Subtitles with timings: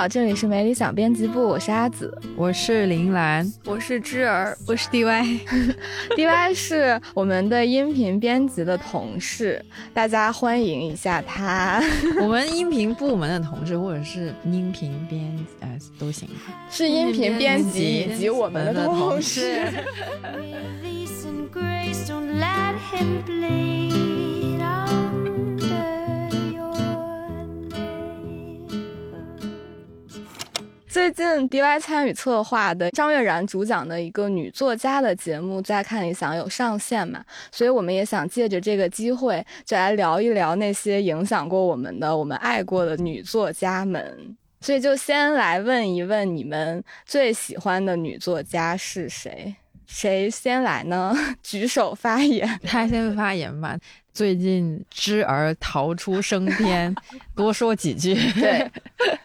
[0.00, 2.18] 好，这里是没理想编辑部，我是阿紫。
[2.34, 11.82] 我是林兰，我是芝儿，我是 DY，DY 是我们的音频编辑的同事，大家欢迎一下他。
[12.18, 16.26] 我们音频部门的同事或者是音频编辑，呃，都行。
[16.70, 19.60] 是音频编辑以及我们的同事。
[30.90, 44.36] 最近 DY 参与策划的张悦然主讲的一个女作家的节目，在看理想有上线嘛，所以我们也想借着这个机会，就来聊一聊那些影响过我们的、我们爱过的女作家们。
[44.60, 49.54] 所以就先来问一问你们最喜欢的女作家是谁？
[49.90, 51.12] 谁先来呢？
[51.42, 52.48] 举手发言。
[52.62, 53.76] 他先发言吧。
[54.12, 56.94] 最近知儿逃出升天，
[57.34, 58.14] 多说几句。
[58.32, 58.70] 对，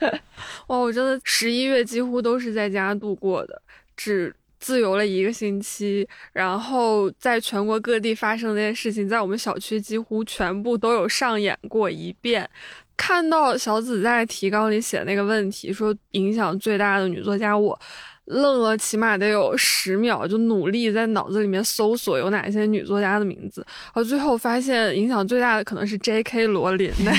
[0.67, 3.61] 哇，我真的十一月几乎都是在家度过的，
[3.95, 12.49] 只自由了一个星期，然后在全国各地发生的这些事情，在我们小区几乎全部都有上演过一遍。
[12.97, 17.77] 看到小紫在提纲里写那个问题，说影响最大的女作家，我
[18.25, 26.47] 愣了起码得有十秒，就努力在脑子里面搜索有哪些女作家的名字，然后最后发现影响最大的可能是 J.K.
[26.47, 27.11] 罗琳的。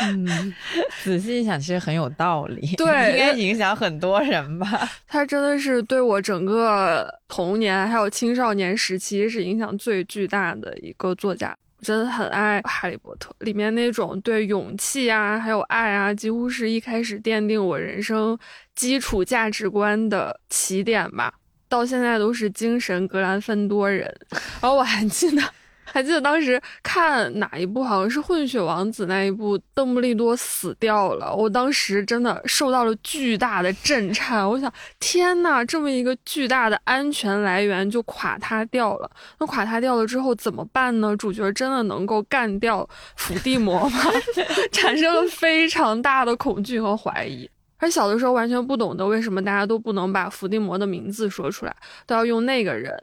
[0.00, 0.54] 嗯，
[1.02, 2.74] 仔细一想，其实很有道理。
[2.76, 4.66] 对应该影响很多人吧。
[5.08, 11.56] 他真的是对我整个童年还有青少年时期是影响最巨大的一个作家。
[11.78, 18.38] 我真的很爱《哈利波特》里面那种对勇气啊，还有爱啊，几乎是一开始奠定我人生
[18.74, 21.32] 基础价值观的起点吧。
[21.68, 24.14] 到现在都是精神格兰芬多人。
[24.60, 25.42] 然后我还记得，
[25.84, 31.34] 还记得当时看哪一部，好像是《混血王子》那一部，邓布利多死掉了。
[31.34, 34.48] 我当时真的受到了巨大的震颤。
[34.48, 39.10] 我想，天呐，这么一个巨大的安全来源就垮塌掉了。
[39.40, 41.16] 那垮塌掉了之后怎么办呢？
[41.16, 43.98] 主角真的能够干掉伏地魔吗？
[44.70, 47.50] 产生了非常大的恐惧和怀疑。
[47.78, 51.76] 而小的时候完全不懂得为什么大家都不能把伏地魔的名字说出来，
[52.06, 52.96] 都要用那个人，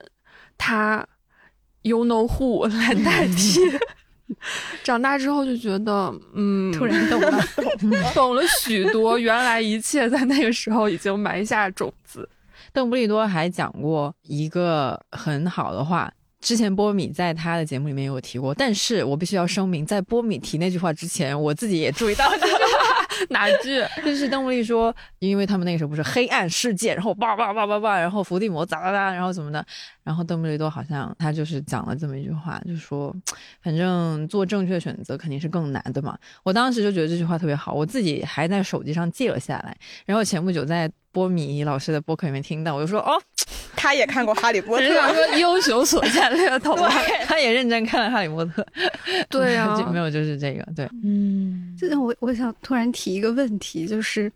[0.58, 1.06] 他
[1.82, 3.60] you know who 来代替。
[4.82, 7.44] 长大之后就觉得，嗯，突然懂了，
[8.16, 12.28] 懂了许多，原来一切在那个时候已经埋下种子。
[12.72, 16.10] 邓布利多还讲过一个很好的话，
[16.40, 22.48] 之前波米在他的节目里面有提过，但是我必须要声明，在波米提那句话之前，我自己也注意到这。
[23.30, 23.84] 哪句？
[24.04, 29.66] 就是邓布利说，因为他们那个时候不是黑暗世界，然后叭叭叭叭叭，然后伏地魔咋咋咋，然后怎么的，
[30.04, 33.16] 然后邓布利多好像他就是讲了这么一句话，就说，
[33.62, 36.18] 反正做正确选择肯定是更难的嘛。
[36.44, 43.22] 我当时就觉得这句话特别好，我自己还在手机上记了下来，然后前不久在波米老师的播客里面听到，我就说，哦，
[43.76, 46.78] 他也看过《哈利波特只》，想说英雄所见略同
[47.26, 48.62] 他也认真看了《哈利波特》，
[49.30, 49.56] 对。
[49.56, 54.32] 啊 就没有就是这个，对，嗯，就像我我想突然提一个问题，就是，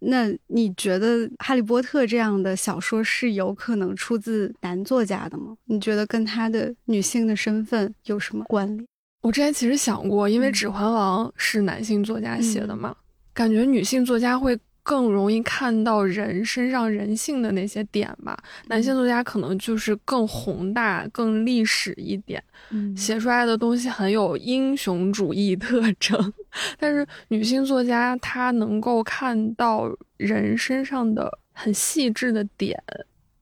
[0.00, 5.56] 那你觉得《哈利波特》这样的小说是有可能出自男作家的吗？
[5.64, 8.86] 你觉得跟他的女性的身份有什么关联？
[9.22, 12.94] 我之前其实想过，因为《指环王》是男性作家写的嘛，
[13.34, 14.56] 感觉女性作家会
[14.88, 18.34] 更容易看到人身上人性的那些点吧。
[18.68, 26.32] 男性作家可能就是更宏大、更历史一点，嗯写出来的东西很有英雄主义特征。
[26.80, 32.82] 但是女性作家她能够看到人身上的很细致的点。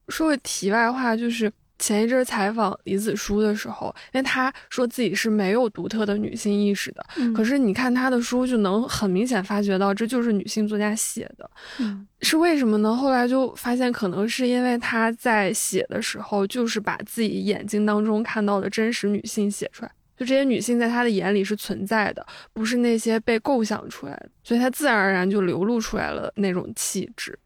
[0.09, 12.95] 说个题外话，就是前一阵儿采访李子书的时候，因为她说自己是没有独特的女性意识的，嗯可是你看她的书，就能很明显发觉到这就是女性作家写的，嗯是为什么呢？
[12.95, 19.91] 后来就发现，可能是因为她在写的时候，就是把自己眼睛当中看到的真实女性写出来。
[20.17, 27.37] 就这些女性在她的眼里是存在的，不是那些被构想出来的，所以她自然而然就流露出来了那种气质。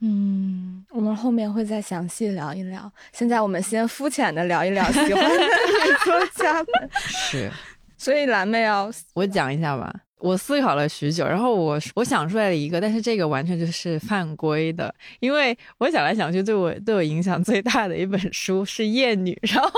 [0.00, 2.90] 嗯，我们后面会再详细聊一聊。
[3.12, 6.66] 现在我们先肤浅的聊一聊喜欢的女作家们。
[7.08, 7.50] 是
[7.96, 9.92] 所以蓝妹要我讲一下吧。
[10.18, 19.70] 我思考了许久，然后我我想出来了一个，但是这个完全就是犯规的，因为我想来想去，对我对我影响最大的一本书是《厌女》，然后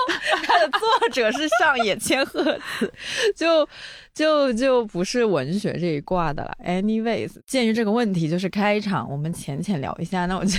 [0.45, 2.45] 它的作者是上野千鹤
[2.79, 2.93] 子，
[3.35, 3.69] 就
[4.15, 6.57] 就就不是文学这一挂的了。
[6.65, 10.59] Anyways，鉴于这个问题就是开场，我们浅浅聊一下，那我就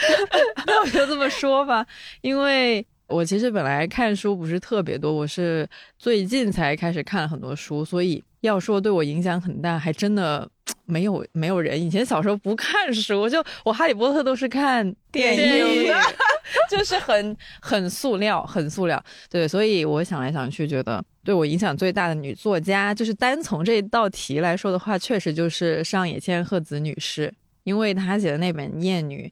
[0.66, 1.86] 那我就这么说吧，
[2.22, 2.86] 因为。
[3.08, 5.68] 我其实本来看书不是特别多，我是
[5.98, 10.48] 最近才开始看了很多书，所以要说对我影响很大，还真的
[10.84, 11.80] 没有没有人。
[11.80, 15.92] 以前小时候不看书，就我《哈利波特》都是看电影，
[16.70, 19.02] 就是很很塑料，很塑料。
[19.30, 27.32] 对，所以我想来想去，觉得对我影响最大的女作家，就是单从这道题来说的话，确实就是上野千鹤子女士。
[27.64, 29.30] 因为他写的那本《厌女》，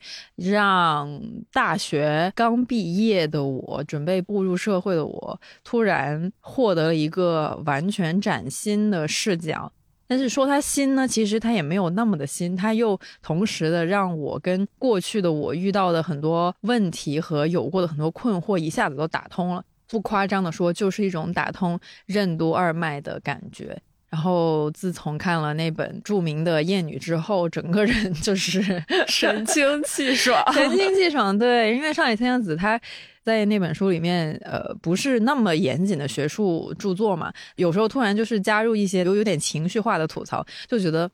[0.50, 1.20] 让
[1.52, 9.72] 大学刚毕业的我，准备步入社会的我，突然获得了一个完全崭新的视角。
[10.06, 19.64] 但是说他新呢，其实他也没有那么的新，他又同时的让我跟过去的我遇到的很多问题和有过的很多困惑一下子都打通了。
[19.86, 23.80] 不夸张的说，就是一种打通任督二脉的感觉。
[24.10, 28.60] 然后自从看了那本著名的《艳女》之后，整个人就是
[29.06, 31.38] 神清气爽，神清气爽。
[31.38, 32.80] 对，因为上野千鹤子她
[33.22, 41.10] 在那本书里面，呃，不是那么严谨的学术著作嘛，有时候突然就是加入一些有有点情绪化的吐槽，就觉得。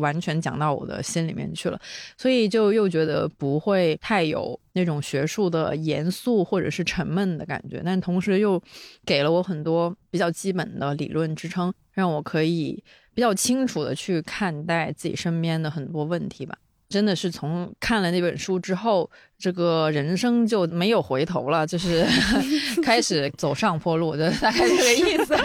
[0.00, 1.80] 完全讲到我的心里面去了，
[2.16, 8.60] 所以就又觉得不会太有那种学术的严肃或者是沉闷的感觉，但同时又
[9.06, 12.82] 给了我很多比较基本的理论支撑，让我可以
[13.14, 16.56] 比较清楚的去看待自己身边的很多问题吧。
[16.88, 19.08] 真的是从看了那本书之后，
[19.38, 22.04] 这个人生就没有回头了，就是
[22.82, 25.36] 开始走上坡路，就大概这个意思。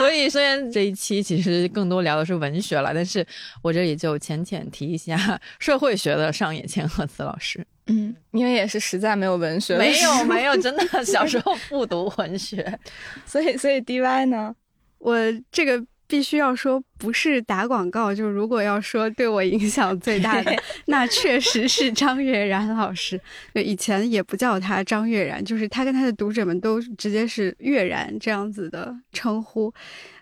[0.00, 3.24] 所以，虽然这一期其实更多聊的是文学了，但是
[3.62, 7.62] 我这里就浅浅提一下社会学的上野千鹤子老师。
[7.88, 12.78] 嗯，因为也是实在没有文学，没有没有，真的小时候 不读文学，
[13.26, 14.54] 所以所以 DY 呢，
[14.98, 15.16] 我
[15.52, 15.84] 这个。
[16.10, 20.52] 必须要说，不是打广告，就是如果要说对我影响最大的，
[20.86, 23.18] 那确实是张悦然老师。
[23.54, 29.72] 对，以前也不叫他张悦然，就是他跟他的读者们都直接是悦然这样子的称呼。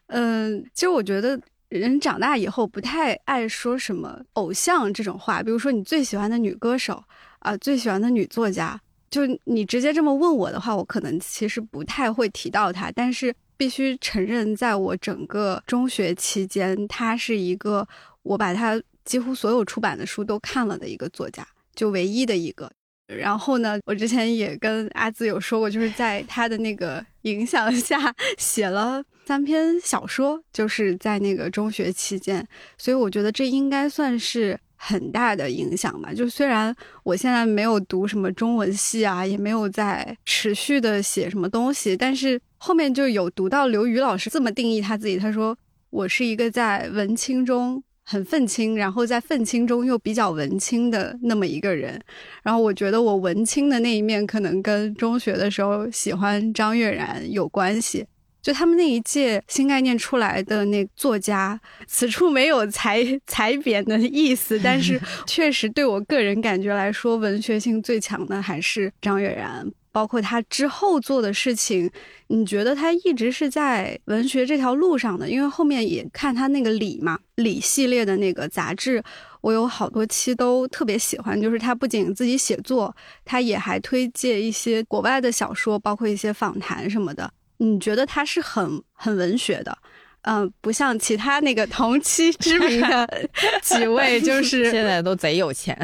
[0.08, 1.40] 嗯，其实我觉得
[1.70, 7.02] 人长大以后不太爱说什么偶像这种话，比如说你最喜欢的女歌手
[7.38, 8.78] 啊，最喜欢的女作家，
[9.10, 13.34] 就你直接这么问我的话，我可能其实不太会提到他，但是。
[13.58, 17.86] 必须承认，在我整个中学期间，他是一个
[18.22, 22.70] 我把他几乎所有出版的书都看了的一个作家，就唯一的一个。
[23.06, 32.46] 然后呢，我之前也跟阿紫有说过，就是在他的那个影响下写了三篇小说，就是在那个中学期间。
[32.78, 34.58] 所以我觉得这应该算是。
[34.78, 36.14] 很大的影响吧。
[36.14, 45.18] 就虽然我现在没有读什么中文系啊，也没有在持续的写什么东西，但是后面就有读到刘瑜老师这么定义他自己。
[45.18, 45.54] 他说
[45.90, 52.00] 我是一个在文青中很愤青，然后在愤青中又比较文青的那么一个人。
[52.42, 58.06] 然后我觉得我文青的那一面可能跟中学的时候喜欢张悦然有关系。
[58.40, 69.70] 就他们那一届新概念出来的那作家，此处没有踩踩扁的意思， 但是确实对我个人感觉来说，文学性最强的还是张悦然。
[69.90, 71.90] 包括他之后做的事情，
[72.28, 75.28] 你觉得他一直是在文学这条路上的？
[75.28, 79.02] 因为后面也看他那个《李》嘛，《李》系列的那个杂志，
[79.40, 81.40] 我有好多期都特别喜欢。
[81.40, 87.28] 就是他不仅自己写作，他也还推荐一些国外的小说，包括一些访谈什么的。
[87.58, 89.76] 你觉得他是很很文学的，
[90.22, 93.28] 嗯，不像其他那个同期知名的
[93.62, 95.76] 几位，就 是现在都贼有钱，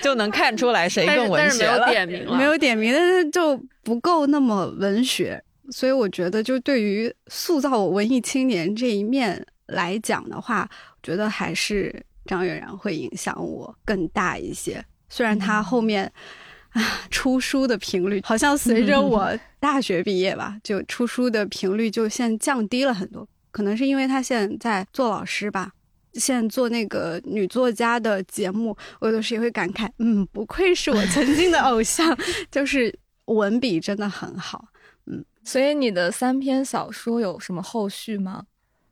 [0.00, 1.86] 就能看出来谁更文学了。
[1.86, 5.42] 没有点名，没有点名，但是就不够那么文学。
[5.70, 11.94] 所以我觉得，就对于塑造我文艺青年这一面来讲的话，我觉得还是
[12.24, 14.84] 张悦然会影响我更大一些。
[15.08, 16.10] 虽然他后面。
[16.70, 23.26] 啊， 出书的频率好像随着我 大学毕业吧，就出书的频率就现在降低了很多。
[23.50, 25.72] 可能是因为他现在做老师吧，
[26.14, 32.16] 现在做那个女作家的节目，我有时也会感慨，嗯，不愧是我曾经的偶像，
[32.52, 34.66] 就是文笔真的很好。
[35.06, 38.44] 嗯，所以你的三篇小说有什么后续吗？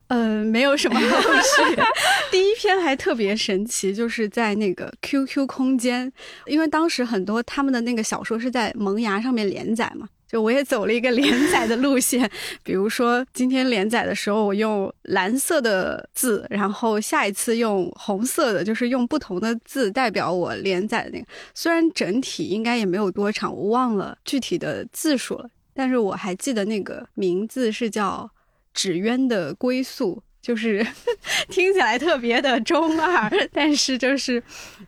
[0.08, 1.82] 嗯，没有什么后续。
[2.30, 6.12] 第一篇还特别神奇，就是在那个 QQ 空间，
[6.46, 12.30] 因为当时很多他们的那个小说是在萌芽上面连载嘛，就我也走了一个 连载的路线，
[12.62, 21.26] 比如说今天连载的时候，我用蓝色的字，然后下一次用红色的，就是用不同的字代表我连载的那个。
[21.54, 28.30] 虽然整体应该也没有多长，我忘了具体的字数了，但是我还记得那个名字是叫
[28.76, 30.16] 《纸鸢的归宿》。
[30.42, 30.86] 就是
[31.50, 34.40] 听起来特别的中二， 但是就是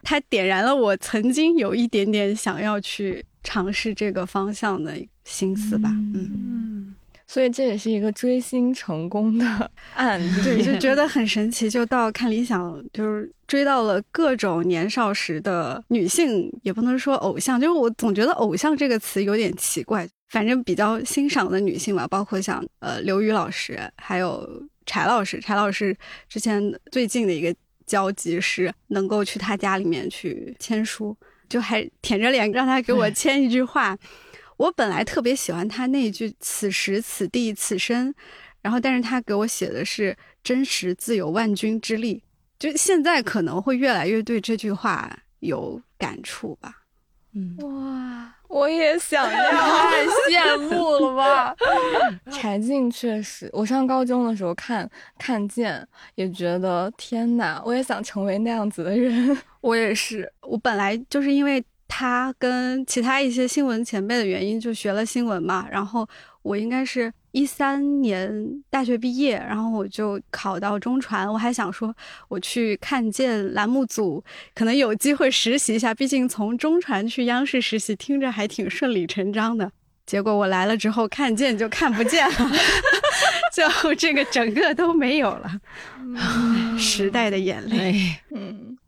[0.05, 5.91] 它点燃了我曾经有一点点想要去尝试这个方向的心思吧。
[6.15, 6.95] 嗯，
[7.27, 11.69] 所以这也是一个追星成功的案例，对，就觉得很神奇。
[11.69, 20.09] 就到看理想，就是追到了各种年少时的女性，也不能说偶像，就是我总觉得偶像这个词有点奇怪。
[20.29, 24.69] 反正比较欣赏的女性吧，包括像呃刘宇老师，还有。
[24.91, 25.95] 柴老师，柴老师
[26.31, 26.59] 之前
[26.91, 27.55] 最近的一个
[27.85, 31.15] 交集是能够去他家里面去签书，
[31.47, 33.95] 就还舔着脸让他给我签一句话。
[34.57, 38.15] 我本来特别喜欢他那一句“此时此地此生”，
[38.63, 42.23] 然后但是他给我写的是“真实自有万钧之力”，
[42.59, 46.78] 就现在可能会越来越对这句话有感触吧。
[47.35, 48.35] 嗯，哇。
[48.49, 51.55] 我也想要， 太羡慕了吧！
[52.33, 59.37] 柴静确实，我上高中的时候看看见，也觉得天哪，我也想成为那样子的人。
[59.61, 66.09] 我也是，我本来就是因为他跟其他一些新闻前辈的原因，就学了新闻嘛，然后
[66.43, 67.13] 我应该是。
[67.33, 71.95] 一三年大学毕业，然后我就考到中传，我还想说
[72.29, 75.95] 我去看见栏目组，可能有机会实习一下。
[75.95, 79.71] 毕竟从中传去央视实习，听着还挺顺理成章的。
[80.07, 82.51] 结果我来了之后，看见就看不见了，
[83.53, 85.61] 最后这个整个都没有了。
[86.79, 88.17] 时代的眼泪。
[88.35, 88.79] 嗯，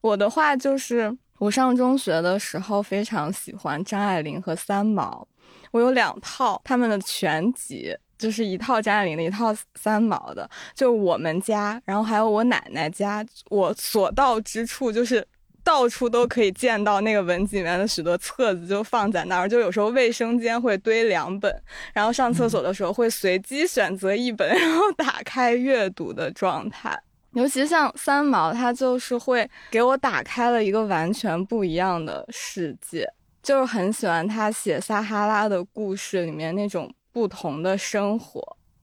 [0.00, 5.28] 我的话就是，我上中学的时候非常喜欢张爱玲和三毛。
[5.70, 10.48] 我有两套他们的全集，就是一套张爱玲的，一套三毛的。
[10.74, 15.26] 就我们家，然后还有我奶奶家，我所到之处，就是
[15.62, 19.48] 到处都可以见到那个文集里面的许多册子，就放在那儿。
[19.48, 26.98] 就有时候卫生间会堆两本，然后上厕所的时候会随机选择一本，然后打开阅读的状态。
[27.32, 33.06] 尤其像三毛，他就是会给我打开了一个完全不一样的世界。
[33.48, 38.42] 就是很喜欢他写撒哈拉的故事里面那种不同的生活，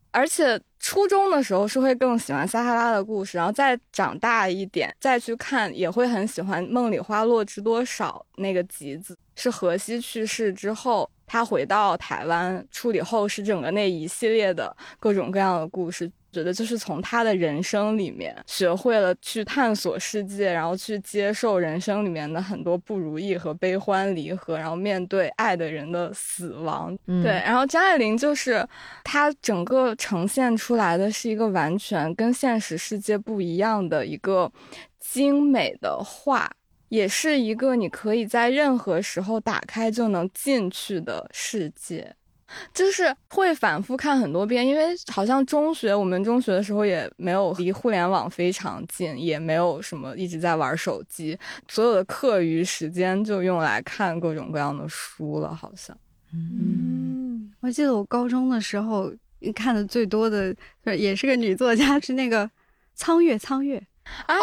[0.09, 16.11] 而且初中的时候是会更喜欢撒哈拉的故事，然后再长大一点再去看，也会很喜欢《梦里花落知多少》那个集子，是荷西去世之后，他回到台湾处理后事，整个那一系列的各种各样的故事。
[16.35, 26.93] 觉得就是从他的人生里面学会了去探索世界，然后去接受人生里面的很多不如意和悲欢离合，然后面对爱的人的死亡。
[27.05, 28.67] 对，然后张爱玲就是
[29.01, 34.51] 她整个呈现出来的是一个完全跟现实世界不一样的一个
[34.99, 36.51] 精美的画，
[36.89, 42.13] 也是一个你可以在任何时候打开就能进去的世界。
[42.73, 51.37] 就是会反复看很多遍，因为好像中学我们中学的时候也没有离互联网非常近，也没有什么一直在玩手机，
[51.67, 55.97] 所有的课余时间就用来看各种各样的书了，好像。
[56.33, 59.11] 嗯，我记得我高中的时候
[59.55, 62.49] 看的最多的也是个女作家，是那个
[62.93, 63.81] 苍月，苍月
[64.27, 64.35] 啊，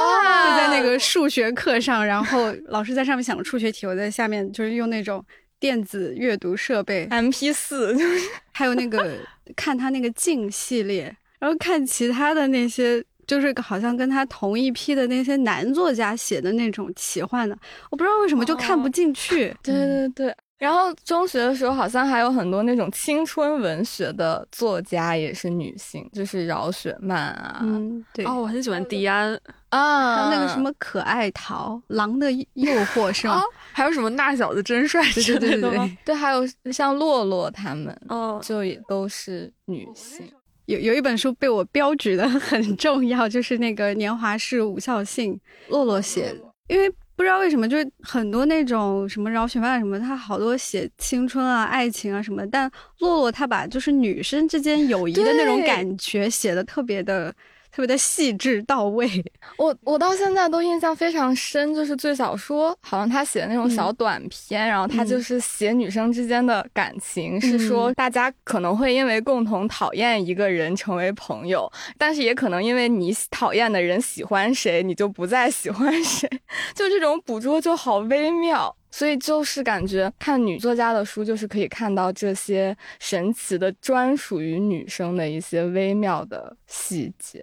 [0.50, 5.25] 就在那个数学课上，然后老师在上面想数学题，我在下面就是用那种。
[5.62, 9.16] 电子阅读设备，M P 四，就是还有那个
[9.54, 17.57] 看他那个镜系列，然后看其他的那些，就是好像跟他同一批的那些男作家写的那种奇幻的，
[17.90, 19.54] 我不知道为什么就看不进去。
[19.62, 20.37] 对对对。
[20.62, 27.59] 然后中学的时候，好像还有很多那种青春文学的作家也是女性，就是饶雪漫啊。
[27.64, 28.25] 嗯，对。
[28.25, 29.37] 哦，我很喜欢迪安
[29.71, 33.42] 啊，那个什么可爱桃、狼的诱惑是吗？
[33.75, 35.90] 还有什么那小子真帅之类的吗？
[36.04, 40.31] 对，还有像洛洛他们，哦，就也都是女性。
[40.66, 45.35] 有有一本书被我标举的很重要，就是那个《年华是无效性》，
[45.71, 46.38] 洛洛写的，
[46.69, 46.88] 因为。
[47.22, 57.32] 不知道为什么，就是很多那种什么饶雪漫什么，他好多写青春啊、爱情啊什么，但洛洛他把就是女生之间友谊的那种感觉写的特别的。
[57.72, 59.08] 特别的细致到位，
[59.56, 76.28] 我我到现在都印象非常深，就是最小说，好像他写的那种小短篇，然后他就是写女生之间的感情，是说大家可能会因为共同讨厌一个人成为朋友，但是也可能因为你讨厌的人喜欢谁，你就不再喜欢谁，
[76.76, 78.76] 就这种捕捉就好微妙。
[78.94, 87.42] 所以就是感觉看女作家的书，就是可以看到这些神奇的专属于女生的一些微妙的细节。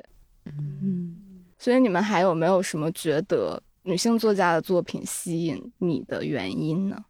[0.57, 1.15] 嗯，
[1.57, 7.05] 所以你们还有没有什么觉得女性作家的作品吸引你的原因呢？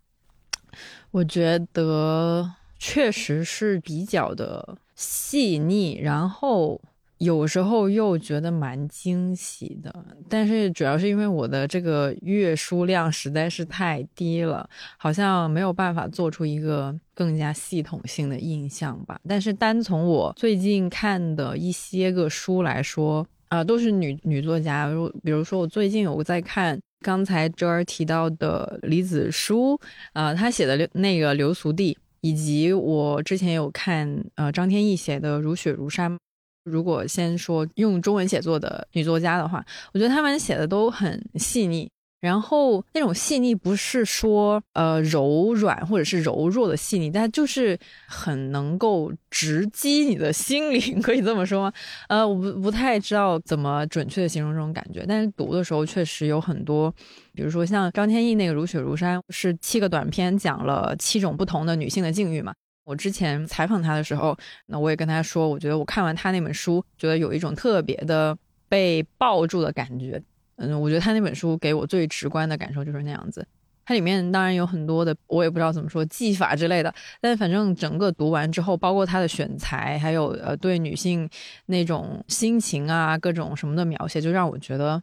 [1.12, 6.79] 我觉得确实是比较的细腻，然后
[7.19, 9.93] 有时候又觉得蛮惊喜的。
[10.27, 19.19] 但是主要是因为我的这个阅书量实在是太低了，好像没有办法做出一个更加系统性的印象吧。
[19.27, 29.79] 但是单从我最近看的一些个书来说，啊、都是女女作家，如比如说我最近有在看刚才周儿提到的李子书，
[30.13, 36.11] 呃，他写的那个《流俗地》，以及我之前有看呃张天翼写的《如雪如山》。
[36.69, 41.89] 如果先说用中文写作的女作家的话，我觉得她们写的都很细腻。
[42.21, 51.73] 然后那种细腻不是说呃柔软或者是柔弱的细腻，但就是很能够直击你的心灵，可以这么说吗？
[52.09, 56.93] 呃，我不不太知道怎么准确的形容这种感觉，但是读的时候确实有很多，
[57.33, 62.53] 比如说像张天翼那个《如雪如山》，是七个短篇讲了七种不同的女性的境遇嘛。
[62.89, 68.36] 我之前采访他的时候，那我也跟他说，我觉得我看完他那本书，觉得有一种特别的
[68.67, 70.19] 被抱住的感觉。
[70.55, 73.48] 嗯，我觉得他那本书给我最直观的感受就是那样子。
[73.86, 76.91] 它里面当然有很多的，我也不知道怎么说技法之类的，
[77.22, 81.29] 但反正整个读完之后，包括他的选材，还有呃对女性
[81.67, 85.00] 那种心情啊，各种什么的描写，就让我觉得，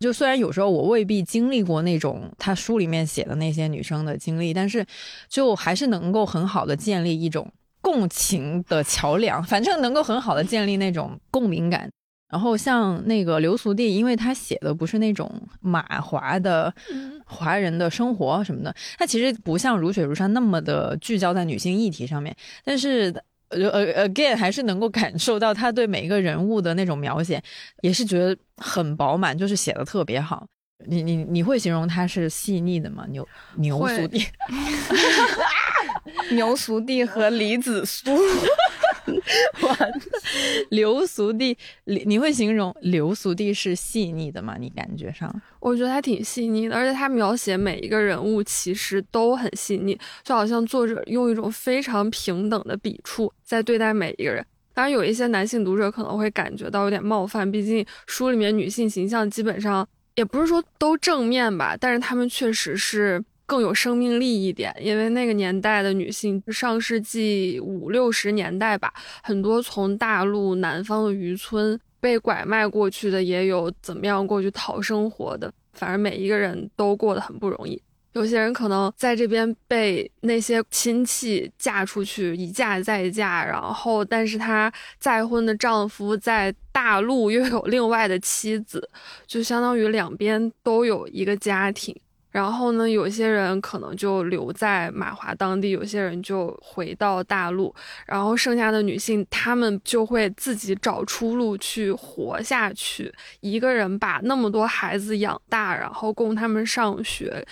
[0.00, 4.84] 就虽然有时候我未必经历过那种他书里面写的那些女生的经历，但是
[5.28, 11.90] 就还是能够很好的建立一种共情的桥梁，反正能够很好的建立那种共鸣感。
[12.30, 15.30] 然后像那个刘俗地，因为她写的不是那种
[15.60, 16.74] 马华的
[17.24, 23.14] 华人的生活什么的，她其实不像如雪如山那么的聚焦在女性议题上面，但是。
[23.50, 27.42] 呃呃，again 还是能够感受到他对每一个人物的那种描写，
[27.82, 30.46] 也是觉得很饱满，就是写的特别好。
[30.86, 33.04] 你你你会形容他是细腻的吗？
[33.08, 34.24] 牛牛会俗地，
[36.30, 37.84] 牛俗地和李子
[39.60, 44.56] 书，流俗地，你你会形容流俗地是细腻的吗？
[44.58, 45.32] 你感觉上？
[45.60, 54.44] 我觉得他挺细腻的，而且他描写每一个人物其实都很细腻，就好像作者用一种非常平等的笔触在对待每一个人。
[54.74, 77.80] 当然，有一些男性读者可能会感觉到有点冒犯，毕竟书里面女性形象基本上也不是说都正面吧，但是他们确实是更有生命力一点，因为那个年代的女性，上世纪五六十年代吧，很多从大陆南方的渔村被拐卖过去的，也有怎么样过去讨生活的，反正每一个人都过得很不容易。
[78.12, 88.86] 有些人可能在这边被那些亲戚嫁出去，一嫁再嫁，然后但是她再婚的丈夫在大陆又有另外的妻子，
[89.26, 91.98] 就相当于两边都有一个家庭。
[92.30, 97.74] 然后呢，有些人可能就留在马华当地，有些人就回到大陆，
[98.06, 107.46] 然后剩下的女性，她们就会自己找出路去活下去，一个人把那么多孩子养大，然后供他们上学。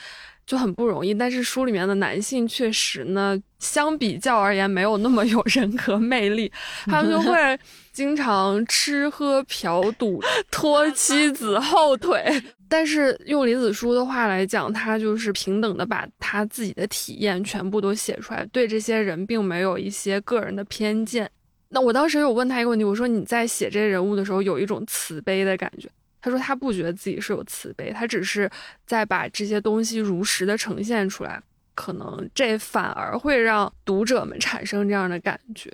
[0.47, 6.53] 就很不容易，但是书里面的男性确实呢，相比较而言没有那么有人格魅力，
[6.85, 7.59] 他们就会
[7.93, 12.41] 经常吃喝嫖赌， 拖妻子后腿。
[12.69, 21.31] 但是用李子书的话来讲，他就是平等的把他自己的体验全部都写出来，对这些人并没有一些个人的偏见。
[21.69, 25.89] 那我当时有问他一个问题，我说你在写这些人物的时候有一种慈悲的感觉。
[26.21, 28.51] 他说他不觉得自己是有慈悲，他只是
[28.85, 31.41] 在把这些东西如实的呈现出来，
[31.75, 35.73] 可能这反而会让读者们产生这样的感觉。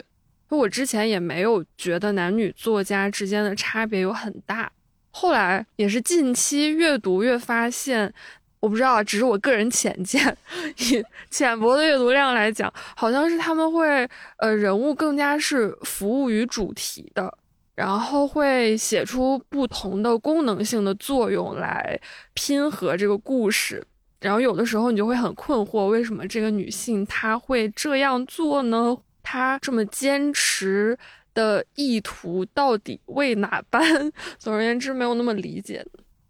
[0.51, 4.71] 我之前也没有觉得男女作家之间的差别有很大，
[5.13, 8.13] 后来也是近期越读越发现，
[8.59, 10.37] 我不知道，只是我个人浅见，
[10.79, 17.39] 以浅薄的阅读量来讲，好像是他们会呃人物更加是服务于主题的。
[17.75, 21.99] 然后会写出不同的功能性的作用来
[22.35, 23.83] 拼合这个故事，
[24.21, 28.95] 然后有的时候你就会很困惑，为什么这个女性她会这样做呢？
[29.23, 30.97] 她这么坚持
[31.35, 33.83] 的意图到底为哪般？
[34.39, 35.85] 总而言之，没有那么理解。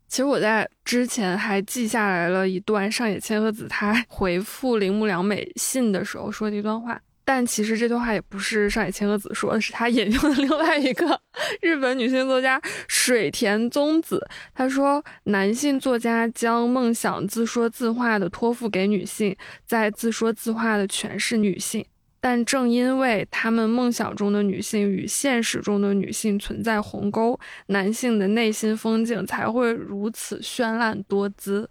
[0.08, 11.18] 其实我在之前还记下来了一段上野千鹤子她回复铃木良美信的时候说的一段话，但其实这段话也不是上野千鹤子说的，是他引用的另外一个
[11.62, 14.22] 日本女性作家水田宗子。
[14.54, 19.34] 她说，男性作家将梦想自说自话的托付给女性，
[19.64, 21.82] 在自说自话的诠释女性。
[22.24, 31.68] 但正因为他们梦想中的女性与现实中的女性存在鸿沟，男性的内心风景才会如此绚烂多姿，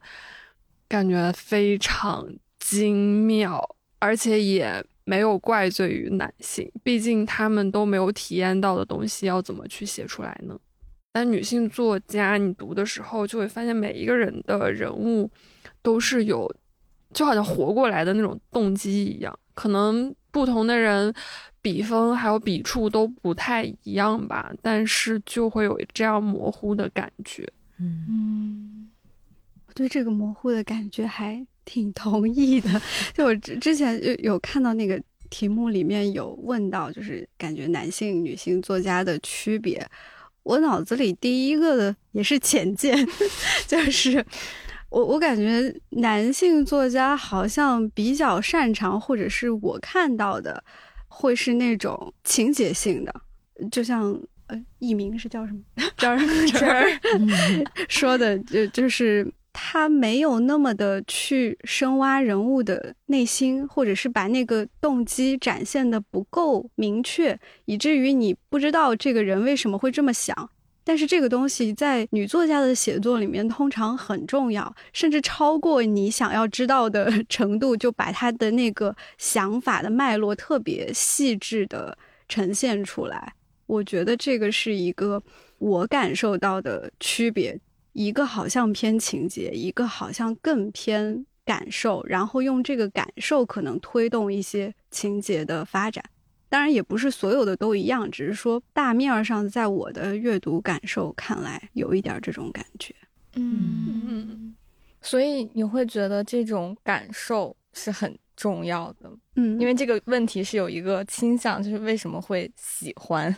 [0.89, 2.27] 感觉非常
[2.59, 3.63] 精妙，
[3.99, 10.59] 而且也没有怪罪于男性，毕竟他们都没有体验到的东西，要怎么去写出来呢？
[11.13, 15.31] 但女性作家，你读的时候就会发现，每一个人的人物
[15.81, 16.53] 都是有，
[17.13, 20.13] 就好像活过来的那种动机一样，可能。
[20.31, 21.13] 不同的人，
[21.61, 27.47] 笔锋还有笔触都不太一样吧，但是就会有这样模糊的感觉。
[27.77, 28.89] 嗯，
[29.67, 32.81] 我对这个模糊的感觉还挺同意的。
[33.13, 39.85] 就我之之前有有看到那个题目里面有问到，就是感觉男性、女性作家的区别，
[40.43, 42.97] 我脑子里第一个的也是浅见，
[43.67, 44.25] 就是。
[44.91, 50.61] 我我感觉男性作家好像比较擅长，或者是我看到的，
[51.07, 53.21] 会是那种情节性的，
[53.71, 55.61] 就像呃，艺名是叫什么？
[55.95, 56.25] 叫什
[57.19, 57.31] 么？
[57.87, 70.49] 说的就就是他没有那么的去深挖人物的内心，或者是把那个动机展现的不够明确，以至于你不知道这个人为什么会这么想。
[70.91, 83.33] 但是这个东西在女作家的写作里面通常很重要，甚至超过你想要知道的 程度，就把她的那个想法的脉络特别细致的呈现出来。
[83.67, 85.23] 我觉得这个是一个
[85.59, 87.57] 我感受到的区别，
[87.93, 96.03] 一个好像偏情节，一个好像更偏感受，然后用这个感受可能推动一些情节的发展。
[96.51, 102.93] 当然也不是所有的都一样，只是说大面上，在我的阅读感受看来，有一点这种感觉。
[103.35, 104.55] 嗯嗯，
[105.01, 109.09] 所以你会觉得这种感受是很重要的。
[109.37, 113.33] 嗯，因为这个问题是有一个倾向，就是为什么会喜欢？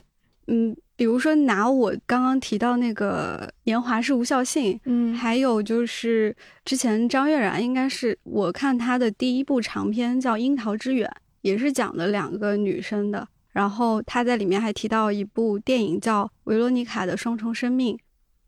[0.48, 11.08] 嗯，比如说拿我刚刚提到那个年华是无效性，嗯，还有就是之前张悦然应该是我看他的第一部长篇叫《樱桃之远》。
[11.44, 17.96] 也是讲的两个女生的，然后他在里面还提到一部电影叫《维罗妮卡的双重生命》。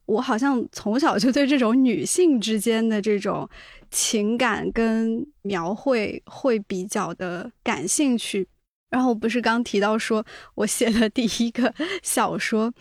[0.08, 3.50] 我好像从小就对这种女性之间的这种
[3.90, 8.48] 情感跟描绘会比较的感兴趣。
[8.90, 12.72] 然后不是刚提到说我写的第一个小说，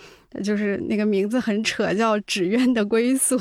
[0.44, 3.36] 就是那个名字很扯，叫《纸鸢的归宿》，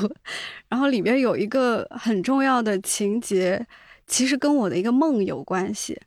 [0.68, 3.64] 然后里边有一个很重要的情节，
[4.06, 6.00] 其实跟我的一个梦有关系。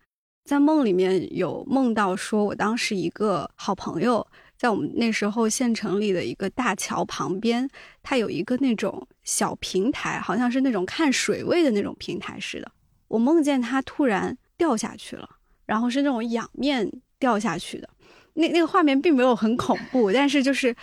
[0.48, 4.26] 在梦里面有梦到说，我当时一个好朋友
[4.58, 7.70] 在我们那时候县城里的一个大桥旁边，
[8.02, 12.72] 他有一个那种小平台，好像是那种看水位的那种平台似的。
[13.10, 15.30] 我梦见他突然掉下去了，
[15.66, 17.90] 然后是那种仰面掉下去的。
[18.36, 20.74] 那那个画面并没有很恐怖，但是就是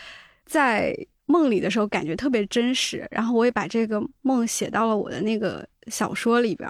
[0.44, 3.08] 在梦里的时候感觉特别真实。
[3.10, 6.68] 然后我也把这个梦写到了我的那个小说里边。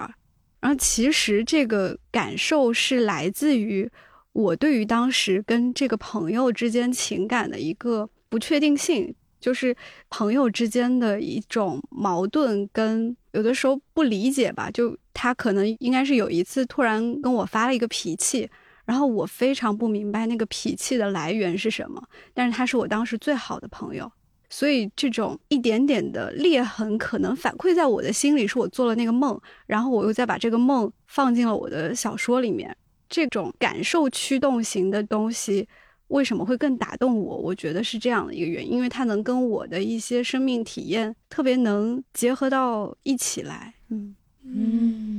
[0.59, 3.89] 然后其实这个感受是来自于
[4.33, 9.75] 我对于当时跟这个朋友之间情感的一个不确定性，就是
[10.09, 14.71] 朋友之间的一种矛盾跟有的时候不理解吧。
[14.71, 18.49] 就他可能应该是有一次突然跟我发了一个脾气，
[18.85, 24.11] 然后我非常不明白那个脾气的来源是什么，但是他是我当时最好的朋友。
[24.49, 32.75] 所以这种一点点的裂痕，可能反馈在我的心里，是我做了那个梦，然后我又再把这个梦放进了我的小说里面。
[33.07, 35.67] 这种感受驱动型的东西，
[36.07, 37.37] 为什么会更打动我？
[37.37, 43.75] 我觉得是这样的一个原因，因为它能跟我的一些生命体验特别能结合到一起来。
[43.89, 45.14] 嗯嗯。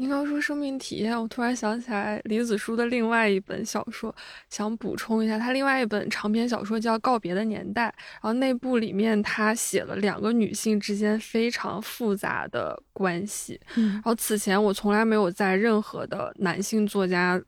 [0.00, 4.12] 您刚说生命体验，我突然想起来李子书的另外一本小说，
[4.48, 7.82] 想补充一下，他另外一本长篇小说叫《告别的年代》，
[8.14, 13.60] 然后那部里面他写了两个女性之间非常复杂的关系。
[13.76, 17.38] 嗯，然后此前我从来没有在任何的男性作家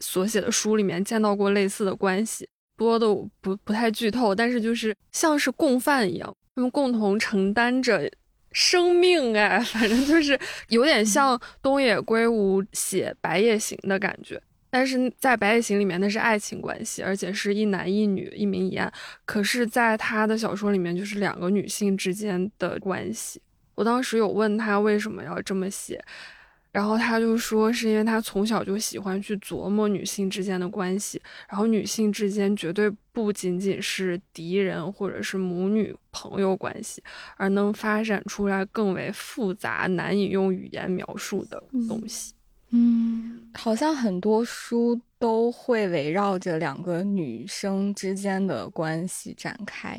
[0.00, 2.44] 所写的书里面见到过类似的关系，
[2.76, 3.06] 多的
[3.40, 8.10] 不不太剧透，但是就是像是共犯一样，他们共同承担着。
[8.52, 18.92] 生命哎， 反正就是有点像东野圭吾写《白夜行》的感觉，但是在《白夜行》里面那是爱情关系，而且是一男一女一明一暗。
[19.24, 23.40] 可是，在他的小说里面，就是两个女性之间的关系。
[23.76, 26.04] 我当时有问他为什么要这么写，
[26.72, 37.02] 然后他就说，是因为他从小就喜欢去琢磨女性之间的关系，然后女性之间绝对不仅仅是敌人或者是母女朋友关系，
[37.36, 42.34] 而能发展出来更为复杂、难以用语言描述的东西。
[42.70, 49.98] 嗯，好像很多书都会围绕着两个女生之间的关系展开。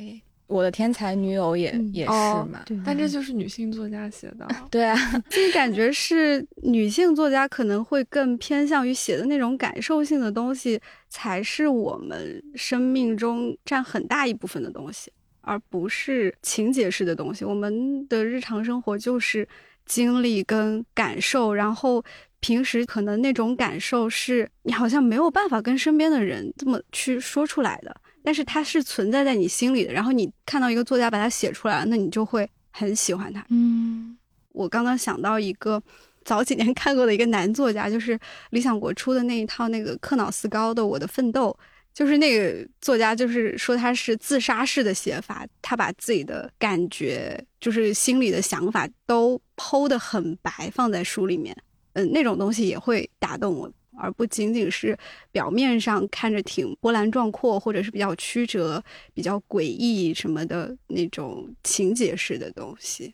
[0.52, 4.96] 我的天才女友也、嗯也是哦嘛，对但这就是女性作家写的， 对啊，
[5.30, 17.46] 就是感觉是女性作家可能会更偏向于写的那种感受性的东西，才是我们生命中占很大一部分的东西，而不是情节式的东西。
[17.46, 19.48] 我们的日常生活就是
[19.86, 22.04] 经历跟感受，然后
[22.40, 29.92] 平时可能那种感受是你好像没有办法跟身边的人这么去说出来的，但是它是存在在你心里的。
[29.94, 33.46] 然后你看到一个作家把它写出来了，那你就会很喜欢他。
[33.50, 34.18] 嗯
[34.54, 35.82] 我刚刚想到一个
[36.26, 41.58] 早几年 看过的一个男作家，就是理想国出的那一套那个克瑙斯高的《我的奋斗》，
[41.94, 51.56] 就是那个作家就是说他是自杀式的写法，他把自己的感觉就是心里的想法都剖得很白，放在书里面，
[51.94, 53.72] 嗯，那种东西也会打动我。
[54.02, 54.98] 而不仅仅是
[55.32, 58.84] 表面上看着挺波澜壮阔，或者是比较曲折、
[59.14, 63.14] 比较诡异什么的那种情节式的东西。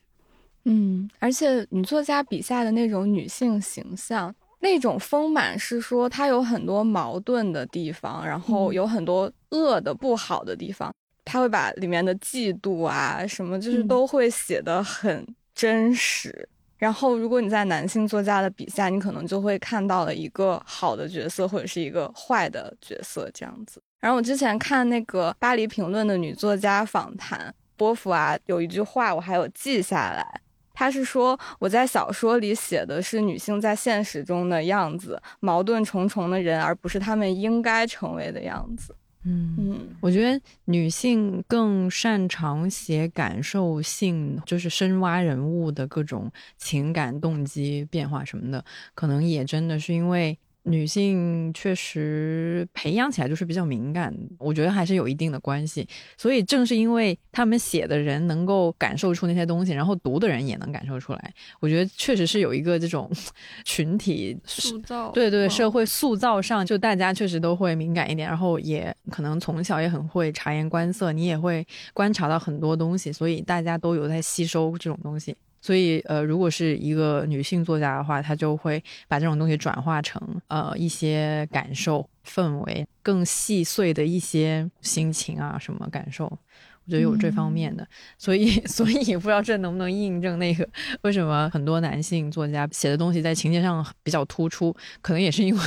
[0.64, 16.50] 嗯，而且女作家笔下的那种女性形象，那种丰满是说她有很多矛盾的地方，然后嗯有很多恶的不好的地方，她会把里面的嫉妒啊什么，就是嗯都会写得很真实。
[16.78, 23.82] 然后，如果你在男性作家的笔下，你可能就会看到了一个好的角色，或者是一个坏的角色这样子。
[24.00, 38.96] 然后我之前看那个巴黎评论的女作家访谈，波伏娃有一句话我还有记下来，她是说我在小说里写的是女性在现实中的样子，矛盾重重的人，而不是她们应该成为的样子。
[39.28, 39.56] 嗯。
[39.58, 48.64] 嗯我觉得女性更擅长写感受性，就是深挖人物的各种情感、动机变化什么的，
[48.96, 55.88] 可能也真的是因为女性确实培养起来就是比较敏感，我觉得还是有一定的关系。
[56.18, 63.10] 所以正是因为他们写的人能够感受出那些东西，然后读的人也能感受出来，我觉得确实是有一个这种
[63.64, 75.36] 群体塑造对对，嗯社会塑造上，就大家确实都会敏感一点，然后也可能从小也很会察言观色，你也会观察到很多东西，所以大家都有在吸收这种东西。
[75.68, 86.24] 所以，呃，如果是一个女性作家的话，她就会把这种东西转化成呃一些感受、氛围更细碎的一些心情啊，什么感受。
[86.24, 87.86] 我觉得有这方面的，
[88.18, 90.66] 所以所以不知道这能不能印证那个
[91.02, 95.62] 为什么很多男性作家写的东西在情节上比较突出，可能也是因为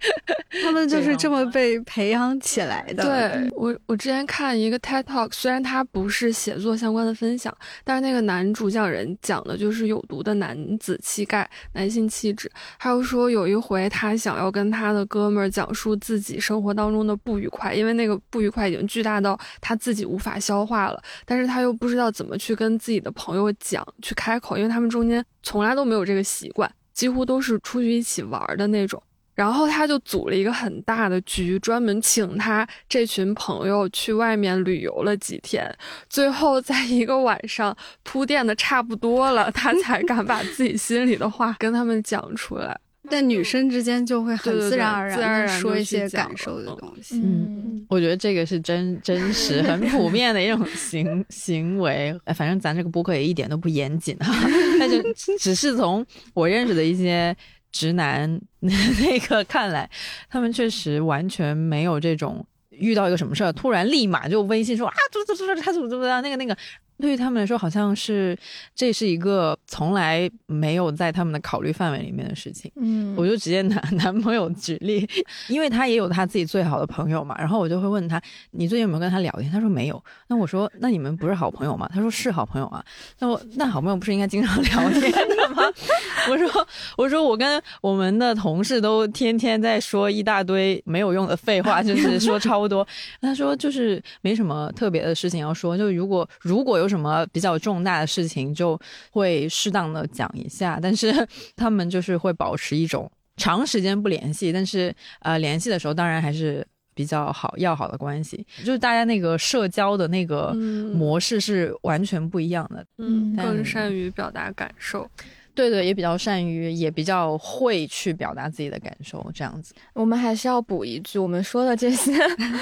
[0.62, 3.04] 他们就是这么被培养起来的。
[3.04, 7.54] 对我，我之前看一个 TED Talk，虽然他不是写作相关的分享，
[7.84, 12.50] 但是那个男主讲人讲的就是有毒的男子气概、男性气质。
[12.78, 29.02] 还有说有一回他想要跟他的哥们儿讲述自己生活当中的不愉快，因为那个不愉快已经巨大到他自己无法消化了，但是他又不知道怎么去跟自己的朋友讲、去开口，因为他们中间从来都没有这个习惯，几乎都是出去一起玩儿的那种。
[29.36, 35.72] 然后他就组了一个很大的局，专门请他这群朋友去外面旅游了几天，
[36.10, 42.76] 最后在一个晚上铺垫的差不多了，他才敢把自己心里的话跟他们讲出来。
[43.08, 47.20] 但女生之间就会很自然而自然而然的说一些感受的东西。
[47.22, 52.12] 嗯我觉得这个是真真实、很普遍的一种行 行为。
[52.24, 54.34] 哎反正咱这个播客也一点都不严谨哈，
[54.80, 55.00] 那就
[55.38, 57.32] 只是从我认识的一些
[57.76, 59.88] 直男 那个看来，
[60.30, 66.56] 他们确实完全没有这种遇到一个什么事儿，突然立马就微信说啊，怎么怎么怎么，他怎么怎么，那个那个。
[66.98, 68.36] 对于他们来说，好像是
[68.74, 72.70] 这是一个从来没有在他们的考虑范围里面的事情。
[72.76, 75.08] 嗯我就直接拿男朋友举例，
[75.48, 79.50] 因为他也有他自己最好的朋友嘛，然后我就会问他，你最近有没有跟他聊天？
[79.50, 80.02] 他说没有。
[80.28, 81.88] 那我说，那你们不是好朋友吗？
[81.92, 82.84] 他说是好朋友啊。
[83.18, 85.62] 那我那好朋友不是应该经常聊天的吗？
[86.28, 92.86] 我说我说我跟我们的同事都天天在说一大堆没有用的废话，就是说超多。
[93.20, 98.78] 他说就是没什么特别的事情要说，就如果如果有什么比较重大的事情，就
[99.10, 100.78] 会适当的讲一下。
[100.80, 101.12] 但是
[101.54, 112.84] 他们就是会保持一种长时间不联系，但是呃联系的时候当然还是比较好要好的关系，就是大家那个社交的那个嗯模式是完全不一样的。
[112.98, 115.08] 嗯，更善于表达感受。
[115.56, 119.74] 对对，也比较善于，也比较会去表达自己的感受，这样子。
[119.94, 122.12] 我们还是要补一句，我们说的这些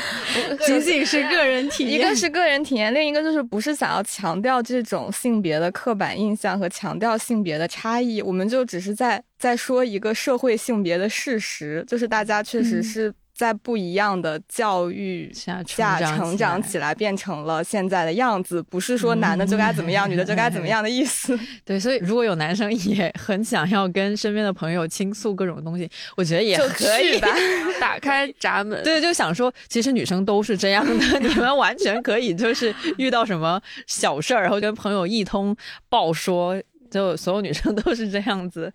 [0.65, 13.13] 仅仅是个人体验，一个是个人体验，另一个就是不是想要强调这种性别的刻板印象和强调性别的差异，我们就只是在在说一个社会性别的事实，就是大家确实是。
[13.35, 15.61] 在不一样的教育下
[15.99, 21.37] 成长起来，变成了现在的样子，不是说男的就该怎么样，女的就该怎么样的意思。
[21.67, 27.29] 对，所以如果有男生也很想要跟身边的朋友倾诉各种东西，我觉得也可以吧，
[27.81, 28.81] 打开闸门。
[28.85, 35.57] 对，就想说，其实女生都是这样的， 你们完全可以，就是遇到什么小事儿，然后跟朋友一通
[35.89, 38.73] 报说，就所有女生都是这样子。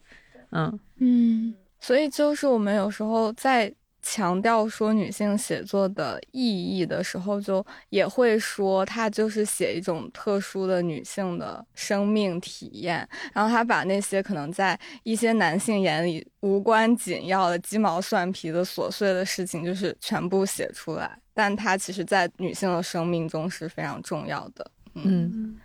[0.51, 3.73] 嗯嗯，所以就是我们有时候在。
[4.01, 24.71] 强调说女性写作的意义的时候，就也会说她就是写一种特殊的女性的生命体验，然后她把那些可能在一些男性眼里无关紧要的鸡毛蒜皮的琐碎的事情，就是全部写出来，但她其实在女性的生命中是非常重要的。
[24.95, 25.57] 嗯。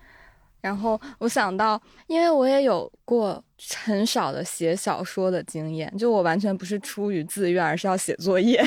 [0.65, 3.39] 然后我想到，因为我也有过
[3.75, 8.65] 很少的写小说的经验，就我完全不是出于自愿，而是要写作业，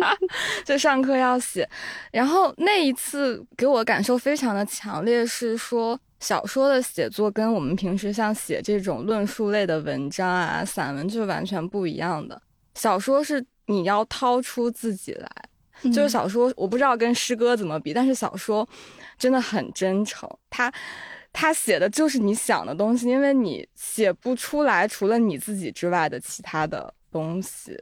[0.66, 1.66] 就上课要写。
[2.12, 12.38] 然后那一次给我感受非常的强烈，是说小说的写作跟我们平时像写这种论述类的文章啊、散文就是完全不一样的。
[12.74, 15.28] 小说是你要掏出自己来，
[15.90, 18.68] 就是小说我不知道跟诗歌怎么比，但是小说
[19.18, 20.70] 真的很真诚，它。
[21.32, 27.76] 他写的就是你想的东西，因为你写不出来除了你自己之外的其他的东西，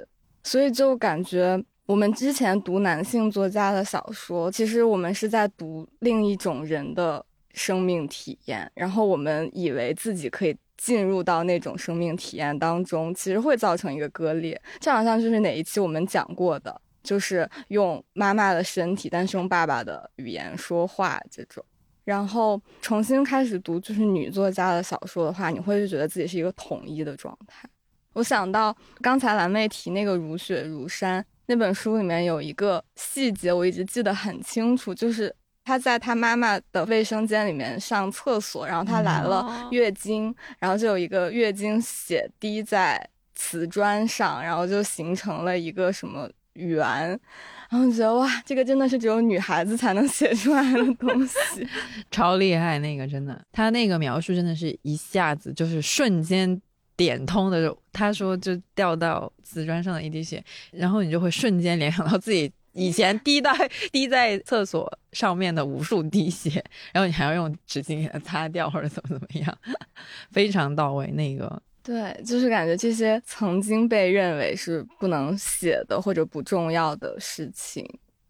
[0.44, 14.60] 所以就感觉我们之前读男性作家的小说，其实我们是在读另一种人的生命体验，然后我们以为自己可以进入到那种生命体验当中，其实会造成一个割裂。
[14.78, 21.64] 就好像就是哪一期我们讲过的，就是用妈妈的身体，但是用爸爸的语言说话这种。
[22.08, 27.68] 然后重新开始读就是女作家的小说的话，你会觉得自己是一个统一的状态。
[28.14, 35.30] 我想到刚才蓝妹提那个《如雪如山》那本书里面有一个细节，我一直记得很清楚，就是
[35.66, 47.20] 她在她妈妈的卫生间里面上厕所，然后她来了月经，然后就有一个月经血滴在瓷砖上，然后就形成了一个什么圆。
[47.68, 51.68] 然后觉得哇，这个真的是只有女孩子才能写出来的东西，
[52.10, 52.78] 超厉害！
[52.78, 56.60] 那个真的，他那个描述真的是一下子就是瞬间
[56.96, 57.76] 点通的。
[57.92, 63.52] 他说就掉到瓷砖上的一滴血，然后你就会瞬间联想到自己以前滴在
[63.92, 69.58] 滴在厕所上面的无数滴血，然后你还要用纸巾给它擦掉或者怎么怎么样，
[70.32, 71.60] 非常到位那个。
[71.88, 77.82] 对，就是感觉这些曾经被认为是不能写的或者不重要的事情，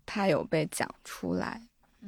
[0.07, 1.61] 它有被讲出来。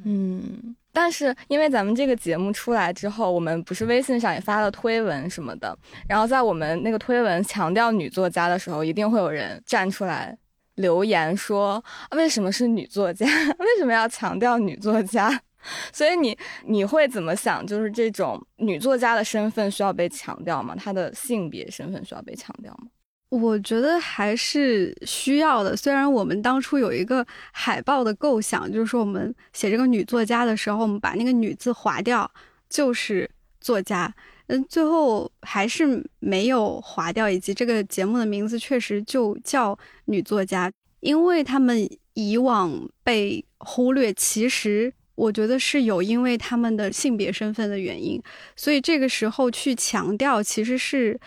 [0.04, 5.76] 嗯，但是因为咱们这个节目出来之后，我们不是微信上也发了推文什么的，
[6.08, 10.38] 然后在我们那个推文强调女作家的时候，一定会有人站出来
[10.76, 13.26] 留言说：为什么是女作家？
[13.58, 15.42] 为什么要强调女作家？
[15.92, 17.66] 所以你你会怎么想？
[17.66, 20.74] 就是这种女作家的身份需要被强调吗？
[20.76, 22.88] 她的性别身份需要被强调吗？
[23.28, 25.76] 我觉得还是需要的。
[25.76, 32.28] 虽然我们当初有一个海报的构想，就是说我们写这个女作家的时候，我们把那个女字划掉，
[32.68, 34.12] 就是作家。
[34.48, 40.68] 嗯，最后还是没有划掉，以及这个节目的名字确实就叫女作家，
[40.98, 44.92] 因为他们以往被忽略，其实。
[45.20, 48.18] 我觉得是有因为他们的性别身份的原因，
[48.56, 51.20] 所以这个时候去强调，其实是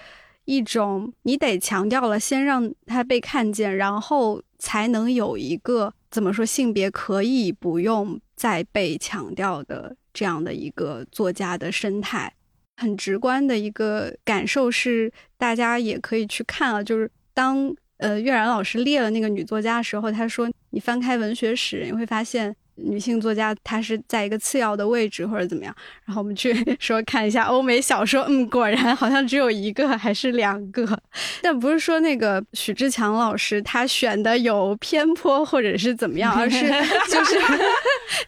[0.45, 12.33] 一种你得强调了，先让他被看见，然后才能有一个怎么说性别可以不用再被强调的这样的一个作家的生态。
[12.77, 22.55] 很直观的一个感受是，大家也可以去看啊，就是当呃岳然老师列了那个女作家的时候，他说你翻开文学史，你会发现。
[22.75, 25.75] 女性作家，她是在一个次要的位置或者怎么样？
[26.05, 30.99] 然后我们去 说看一下欧美小说，嗯，果然好像只有一个还是两个。
[31.41, 36.67] 但不是说那个许志强老师他选的有偏颇或者是怎么样，而是
[37.09, 37.39] 就是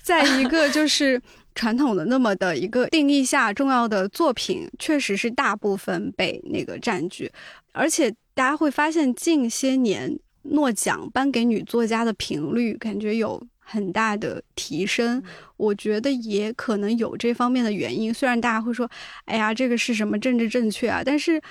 [0.02, 1.20] 在一个就是
[1.56, 7.32] 传统的那么的一个定义下，重要的作品确实是大部分被那个占据，
[7.72, 13.42] 而且大家会发现近些年诺奖颁给女作家的频率感觉有。
[13.66, 15.22] 很大的提升。
[15.58, 18.14] 我觉得也可能有这方面的原因。
[18.14, 18.90] 虽然大家会说，
[19.26, 21.02] 哎呀，这个是什么政治正确啊？
[21.04, 21.42] 但是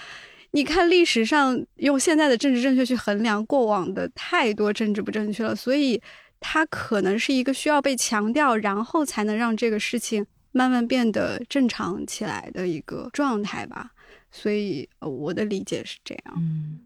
[0.52, 6.00] 你看历史上用现在的政治正确去衡量过往的太多政治不正确了，所以
[6.38, 13.90] 它可能是一个需要被强调，然后才能让这个事情慢慢变得正常起来的一个状态吧。
[14.30, 16.34] 所以，呃，我的理解是这样。
[16.36, 16.78] 嗯，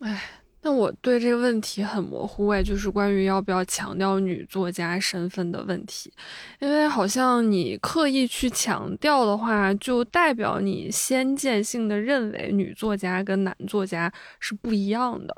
[0.00, 0.22] 哎，
[0.66, 6.10] 那我对这个问题很模糊哎，就是关于要不要强调女作家身份的问题，
[6.58, 14.10] 因为好像你刻意去强调的话，就代表你先见性的认为女作家跟男作家
[14.40, 15.36] 是不一样的。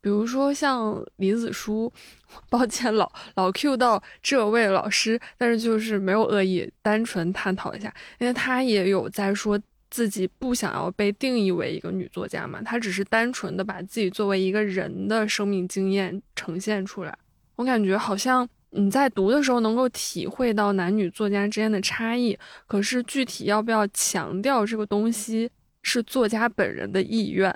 [0.00, 1.92] 比如说像李子书，
[2.48, 9.60] 抱歉老老 Q 到这位老师，但是就是没有恶意，单纯探讨一下，因为他也有在说。
[9.90, 12.62] 自己不想要被定义为一个女作家嘛？
[12.62, 17.18] 她只是单纯的把自己作为一个人的生命经验呈现出来。
[17.56, 25.50] 我感觉好像你在读的时候能够体会到男女作家之间的差异，可是具体要不要强调这个东西，
[25.82, 27.54] 是作家本人的意愿。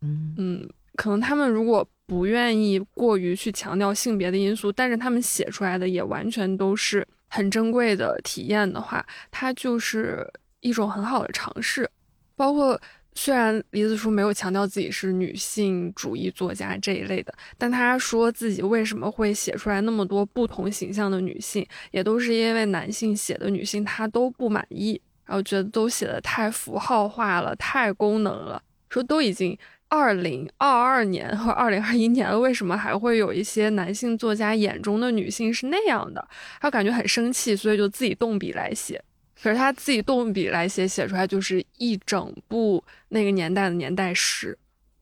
[0.00, 10.26] 嗯嗯，可能他们如果不愿意过于去强调性别的因素，但是他们写出来的也完全都是很珍贵的体验的话，他就是。
[10.66, 11.88] 一种很好的尝试，
[12.34, 12.78] 包括
[13.14, 28.60] 虽然李子书没有强调自己是女性主义作家这一类的，但他说自己为什么会写出来那么多不同形象的女性，也都是因为男性写的女性他都不满意，然后觉得都写的太符号化了，太功能了，
[28.90, 29.56] 说都已经
[29.88, 36.28] 二零二二年和二零二一年了，为什么还会有一些男性作家眼中的女性是那样的？
[36.60, 39.02] 他感觉很生气，所以就自己动笔来写。
[39.40, 44.58] 可是他自己动笔来写，写出来就是一整部那个年代的年代史，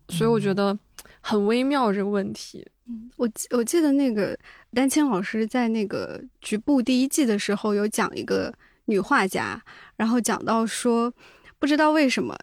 [0.08, 0.76] 所以我觉得
[1.20, 2.66] 很微妙这个问题。
[2.86, 4.36] 嗯，我我记得那个
[4.74, 8.52] 丹青老师在那个局部第一季的时候有讲一个
[8.86, 9.62] 女画家，
[9.96, 11.14] 然后讲到说，
[11.60, 12.36] 不知道为什么，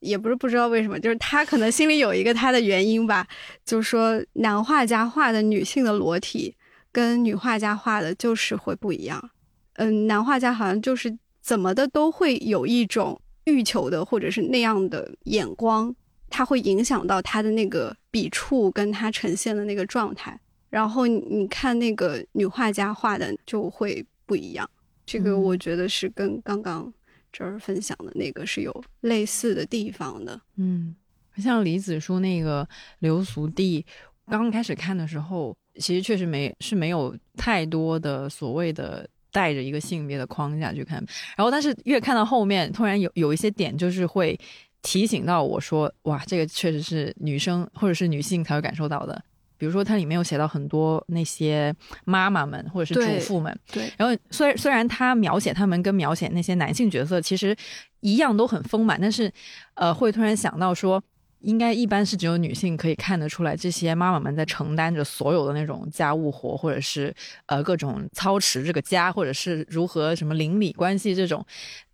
[0.00, 3.26] 也不是不知道为什么，就是他可能心里有一个他的原因吧，
[3.66, 6.56] 就是说男画家画的女性的裸体
[6.90, 9.30] 跟女画家画的就是会不一样。
[9.74, 11.14] 嗯，男画家好像就是。
[11.44, 15.94] 怎么的都会有一种欲求的，或者是那样的眼光，
[16.30, 20.40] 它会影响到他的那个笔触跟他呈现的那个状态。
[20.70, 24.68] 然后你看那个女画家画的就会不一样。
[25.04, 26.90] 这个我觉得是跟刚刚
[27.30, 30.40] 这儿分享的那个是有类似的地方的。
[30.56, 30.96] 嗯，
[31.36, 32.66] 像李子书那个
[33.00, 33.84] 流俗地，
[34.28, 39.06] 刚开始看的时候，其实确实没是没有太多的所谓的。
[39.34, 41.04] 带着一个性别的框架去看，
[41.36, 44.38] 然后但是越看到后面，突然有有一些点就是会
[44.80, 49.20] 提醒到我说，哇，这个确实是女生或者是女性才会感受到的。
[49.58, 51.74] 比如说它里面有写到很多那些
[52.04, 53.92] 妈妈们或者是主妇们，对。
[53.96, 57.56] 然后虽然虽然他描写他们跟描写那些男性角色其实
[57.98, 59.32] 一样都很丰满，但是
[59.74, 61.02] 呃会突然想到说。
[61.44, 67.14] 应该一般是只有女性可以看得出来，这些妈妈们在承担着所有的那种家务活，或者是
[67.46, 71.44] 呃各种操持这个家，或者是如何什么邻里关系这种，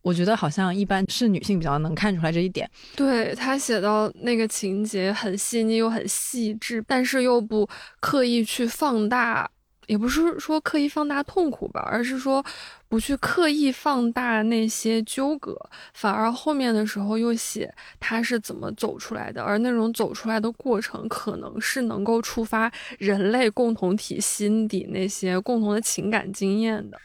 [0.03, 2.71] 我觉得好像一般是女性比较能看出来这一点。
[2.95, 9.51] 对他写到那个情节很细腻又很细致，但是又不刻意去放大。
[9.91, 12.45] 也不是说刻意放大痛苦吧，而是说
[12.89, 15.53] 不去刻意放大那些纠葛，
[15.95, 22.71] 反而后面的时候又写他是怎么走出来的，而那种走出来的过程，可能是能够触发
[23.01, 26.97] 人类共同体心底那些共同的情感经验的。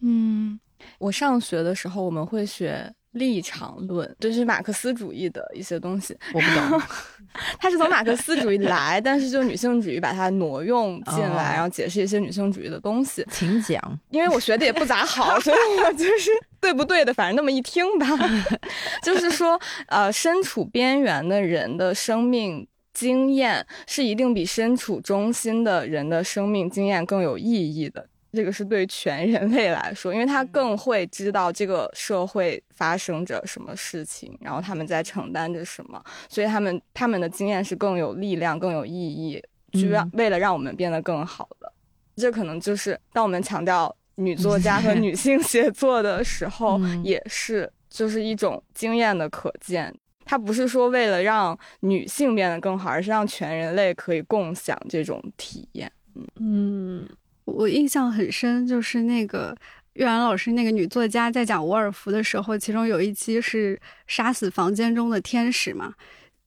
[0.00, 0.58] 嗯，
[0.98, 2.90] 我上学的时候我们会学。
[3.12, 6.82] 立场论就是马克思主义的一些东西，我不懂。
[7.58, 13.26] 它是从马克思主义来，但是就女性主义把它挪用进来，然后解释一些女性主义的东西。
[13.30, 13.98] 请讲。
[14.10, 16.30] 因为我学的也不咋好，所以我就是
[16.60, 18.06] 对不对的，反正那么一听吧。
[19.02, 28.06] 就是说，呃，身处边缘的人的生命经验是一定比身处中心的人的生命经验更有意义的。
[28.32, 41.72] 这个是对全人类来说，因为他更会知道这个社会发生着什么事情，然后他们在承担着什么，所以他们他们的经验是更有力量、更有意义，就让为了让我们变得更好的。
[42.16, 49.92] 这可能就是当我们强调女作家和女性 写作的时候，也是就是一种经验的可见。
[50.24, 55.90] 它不是说为了让女性变得更好，而是让全人类可以共享这种体验。
[56.14, 57.08] 嗯嗯。
[57.50, 59.56] 我印象很深，就是那个
[59.94, 65.94] 岳然老师那个女作家在讲伍尔夫的时候，其中有一期是杀死房间中的天使嘛，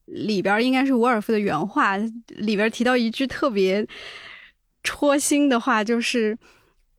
[0.06, 1.98] 里边应该是伍尔夫的原话，
[2.28, 3.86] 里边提到一句特别
[4.84, 6.38] 戳心的话，就是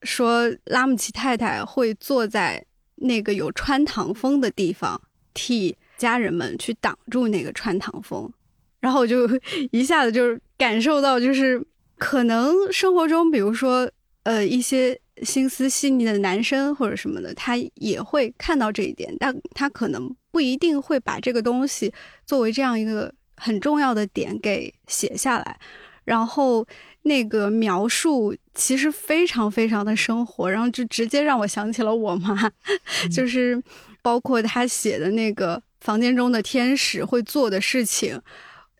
[0.02, 2.64] 说拉姆齐太太会坐在
[2.96, 5.00] 那个有穿堂风的地方，
[5.32, 8.32] 替家人们去挡住那个穿堂风。
[8.80, 9.28] 然后我就
[9.72, 13.90] 一下子就是感受到，就是可能生活中，比如说
[14.24, 21.92] 呃一些心思细腻的男生或者什么的，他也会看到这一点，但他可能不一定会把这个东西
[22.26, 25.58] 作为这样一个很重要的点给写下来。
[26.04, 26.66] 然后
[27.02, 32.50] 那个描述其实非常非常的生活，然后就直接让我想起了我妈，
[33.10, 33.62] 就是
[34.02, 38.20] 包括他写的那个房间中的天使会做的事情。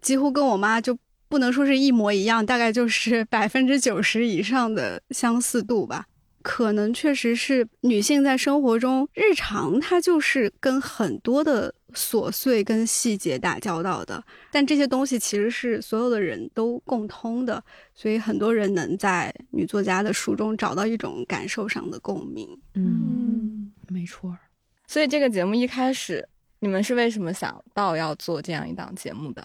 [0.03, 0.95] 几乎跟我妈就
[1.35, 6.07] 不能说是一模一样，大概就是百分之九十以上的相似度吧。
[6.43, 14.23] 可能确实是女性在生活中日常，她就是跟很多的琐碎跟细节打交道的。
[14.53, 17.61] 但这些东西其实是所有的人都共通的，
[17.97, 22.49] 所以很多人能在女作家的书中找到一种感受上的共鸣。
[22.75, 24.39] 嗯，没错。
[24.87, 26.29] 所以这个节目一开始，
[26.61, 29.45] 你们是为什么想到要做这样一档节目的？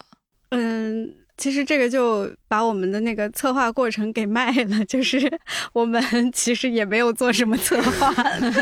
[0.49, 5.17] 嗯，其实这个就把我们的那个策划过程给卖了，就是
[5.71, 8.13] 我们其实也没有做什么策划，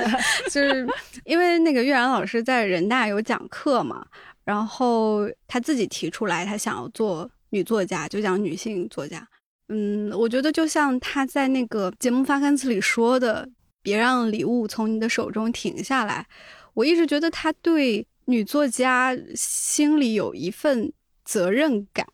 [0.51, 0.88] 就是
[1.25, 4.05] 因为那个岳然老师在人大有讲课嘛，
[4.45, 9.28] 然后他自己提出来，他想要做女作家，就讲女性作家。
[9.69, 13.49] 嗯，我觉得就像他在那个节目发刊词里说的，
[13.82, 16.25] 别让礼物从你的手中停下来。
[16.75, 20.93] 我一直觉得他对女作家心里有一份。
[21.30, 22.07] 责任感，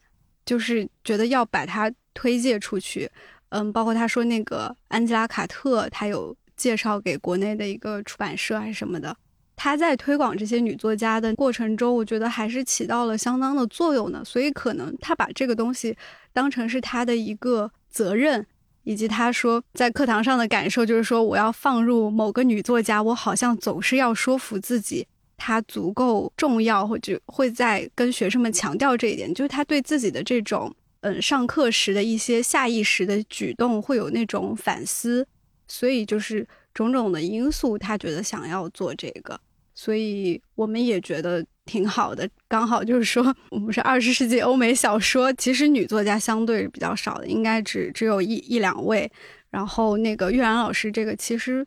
[0.45, 3.09] 就是觉得要把它推介出去。
[3.49, 9.15] 嗯，包括他说那个安吉拉·卡特，他有介绍给国内的一个出版社还是什么的。
[9.55, 14.25] 他在推广这些女作家的过程中，我觉得还是起到了相当的作用的。
[14.25, 15.95] 所以可能他把这个东西
[16.33, 18.43] 当成是他的一个责任，
[18.81, 25.07] 以及他说在课堂上的感受，就是说我要放入某个女作家，我好像总是要说服自己。
[25.37, 35.25] 他足够重要，或者会在跟学生们强调这一点，就是他对自己的这种嗯上课时的一些下意识的举动会有那种反思，
[35.67, 39.39] 所以就是种种的因素，他觉得想要做这个，
[39.75, 42.29] 所以我们也觉得挺好的。
[42.47, 49.11] 刚好就是说，我们是二十世纪欧美小说，其实女作家相对比较少的，应该只只有一一两位。
[49.49, 51.63] 然后那个玉然老师这个其实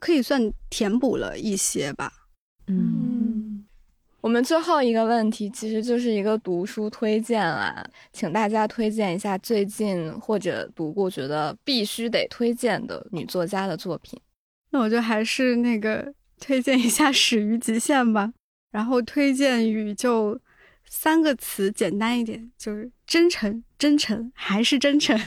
[0.00, 2.12] 可以算填补了一些吧。
[2.70, 3.64] 嗯，
[4.20, 14.20] 我们最后一个问题其实就是一个读书推荐啦，请大家推荐一下最近或者读过觉得必须得推荐的女作家的作品。
[14.70, 18.30] 那我就还是那个推荐一下《始于极限》吧，
[18.70, 20.38] 然后推荐语就
[20.86, 25.18] 三个词，简单一点，就是真诚，真诚，还是真诚。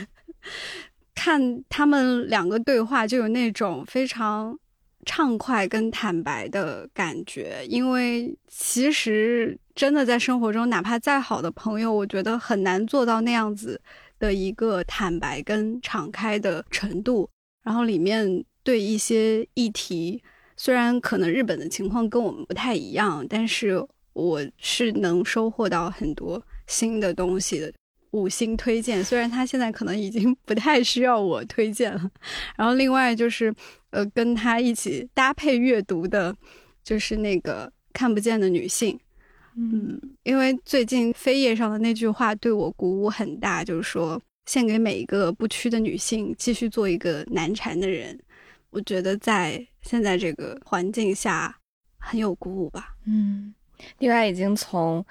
[1.15, 4.59] 看他们两个对话，就有那种非常。
[5.05, 13.81] 畅快跟坦白的感觉，因为其实真的在生活中，哪怕再好的朋友，我觉得很难做到那样子
[14.19, 17.29] 的一个坦白跟敞开的程度。
[17.63, 20.21] 然后里面对一些议题，
[20.57, 27.71] 虽然可能日本的情况跟我们不太一样，但是我是能收获到很多新的东西的。
[28.11, 32.11] 五星推荐，虽然他现在可能已经不太需要我推荐了。
[32.57, 33.53] 然后另外就是，
[33.91, 36.35] 呃，跟他一起搭配阅读的，
[36.83, 38.99] 就是那个看不见的女性。
[39.55, 48.19] 嗯，因为最近扉页上的那句话对我鼓舞很大，就是说献给每一个不屈的女性，继续做一个难缠的人。
[48.71, 51.57] 我觉得在现在这个环境下
[51.97, 52.93] 很有鼓舞吧。
[53.05, 53.53] 嗯，
[53.99, 55.05] 另外已经从。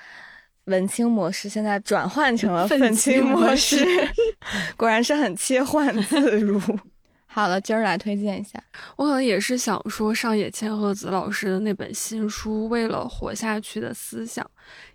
[0.71, 3.85] 文青模式现在转换成了 愤青模式，
[4.79, 6.59] 果然是很切换自如。
[7.33, 8.61] 好了，今儿来推荐一下，
[8.97, 14.45] 我可能也是想说上野千鹤子老师的那本新书《为了活下去的思想》，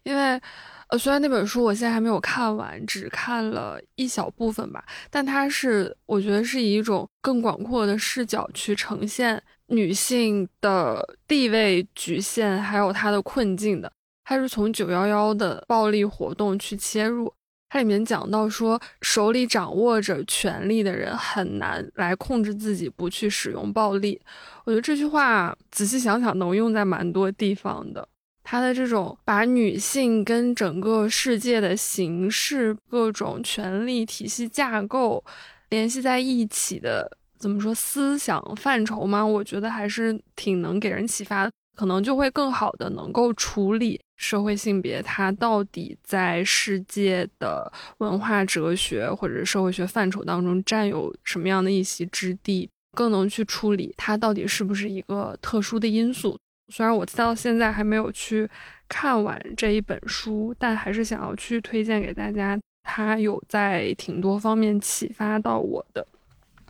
[0.04, 0.42] 因为
[0.88, 13.90] 呃，虽然那本书我现在还没有看完，只看了一小部分吧，但它是我觉得是以一种更广阔的视角去呈现女性的地位局限，还有她的困境的。
[14.26, 17.32] 他是从九幺幺的暴力活动去切入，
[17.70, 24.20] 它里面讲到说，手里掌握着权力的人很难来控制自己不去使用暴力。
[24.66, 28.08] 我觉得这句话仔细想想能用在蛮多地方的。
[28.44, 35.24] 他的这种把女性跟整个世界的形式、各种权力体系架构
[35.70, 39.26] 联系在一起的，怎么说思想范畴吗？
[39.26, 41.52] 我觉得还是挺能给人启发的。
[41.76, 56.38] 可能就会更好的能够处理社会性别它到底在世界的文化哲学或者社会学范畴当中占有什么样的一席之地，更能去处理它到底是不是一个特殊的因素。
[56.70, 58.50] 虽然我到现在还没有去
[58.88, 62.60] 看完这一本书，但还是想要去推荐给大家。
[62.88, 66.06] 它有在挺多方面启发到我的。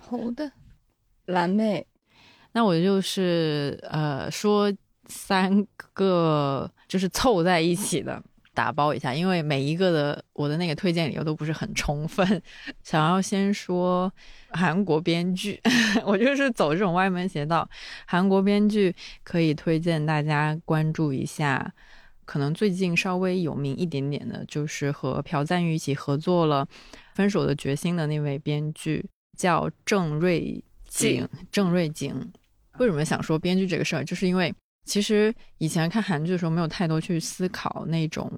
[0.01, 0.49] 好的，
[1.25, 1.85] 蓝妹，
[2.53, 4.71] 那我就是呃说
[5.07, 8.21] 三个就是凑在一起的
[8.53, 12.41] 打包一下，因为每一个的我的那个推荐理由都不是很充分。
[12.83, 14.11] 想要先说
[14.51, 15.61] 韩国编剧，
[16.05, 17.69] 我就是走这种歪门邪道。
[18.05, 21.73] 韩国编剧可以推荐大家关注一下。
[22.23, 26.65] 可能最近稍微有名一点点的，就是和朴赞玉一起合作了
[27.13, 29.05] 《分手的决心》的那位编剧，
[29.37, 31.29] 叫郑瑞景。
[31.51, 32.31] 郑瑞景
[32.79, 34.03] 为什么想说编剧这个事儿？
[34.03, 34.51] 就是因为
[34.85, 38.31] 其实以前看韩剧的时候，没有太多去思考那种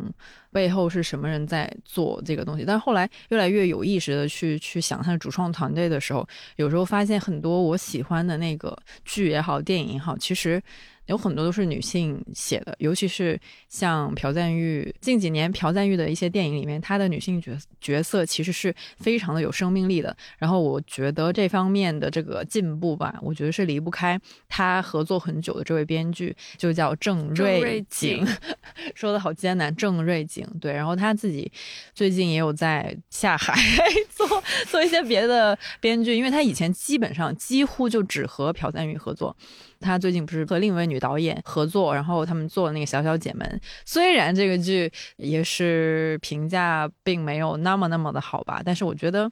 [0.52, 8.76] 背后是什么人在做这个东西，但后来越来越有意识的去去想他的主创团队的时候，有时候发现很多我喜欢的那个
[9.06, 10.62] 剧也好，电影也好，其实。
[11.08, 20.16] 有很多都是女性写的，尤其是像朴赞玉近几年朴赞玉的一些电影里面，她的女性角角色其实是非常的有生命力的。
[20.38, 28.26] 然后我觉得这方面的这个进步吧，我觉得是离不开她合作很久的这位编剧，就叫郑瑞景，
[28.94, 30.74] 说的好艰难，郑瑞景对。
[30.74, 31.52] 然后她自己
[31.94, 33.54] 最近也有在下海
[34.14, 34.28] 做
[34.68, 39.36] 做一些别的编剧，因为她以前基本上几乎就只和朴赞玉合作。
[39.80, 49.32] 他最近不是和另一位女导演合作，然后他们做了那个《小小姐们》，虽然这个剧也是评价并没有那么那么的好吧，但是我觉得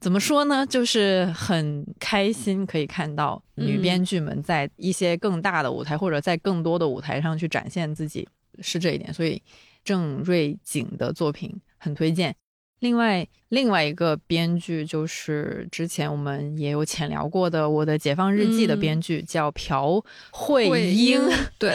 [0.00, 8.28] 怎么说呢，就是很开心可以看到女编剧们在一些更大的舞台或者在更多的舞台上去展现自己，
[8.60, 9.12] 是这一点。
[9.12, 9.42] 所以
[9.84, 12.34] 郑瑞景的作品很推荐。
[12.80, 21.20] 另外，另外一个编剧就是之前我们也有浅聊过的《我的解放日记》的编剧，叫朴慧英。
[21.58, 21.74] 对，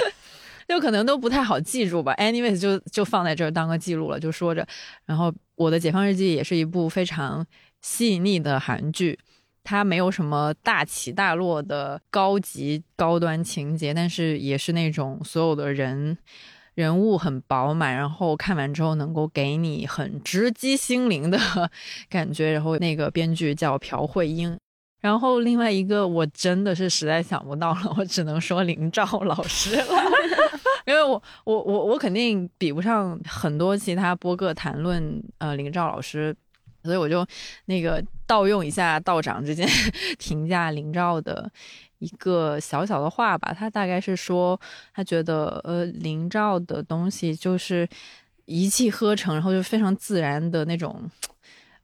[0.67, 2.13] 就可能都不太好记住吧。
[2.15, 4.67] Anyways，就就放在这儿当个记录了，就说着。
[5.05, 7.45] 然后，《我的解放日记》也是一部非常
[7.81, 9.19] 细腻的韩剧，
[9.63, 16.17] 它没有什么大起大落的高级高端情节，但是也是那种所有的人。
[16.75, 21.39] 人物很饱满，然后看完之后能够给你很直击心灵的
[22.09, 22.51] 感觉。
[22.51, 24.57] 然后那个编剧叫朴慧英，
[25.01, 29.85] 然后另外一个我真的是实在想不到了，我只能说林兆老师了，
[30.85, 36.35] 因为我我我我肯定比不上很多其他播客谈论呃林兆老师，
[36.83, 37.25] 所以我就
[37.65, 39.65] 那个盗用一下道长之间
[40.19, 41.49] 评价林兆的。
[41.99, 44.59] 一个小小的话吧，他大概是说，
[44.93, 47.87] 他觉得呃，林兆的东西就是
[48.45, 51.09] 一气呵成，然后就非常自然的那种。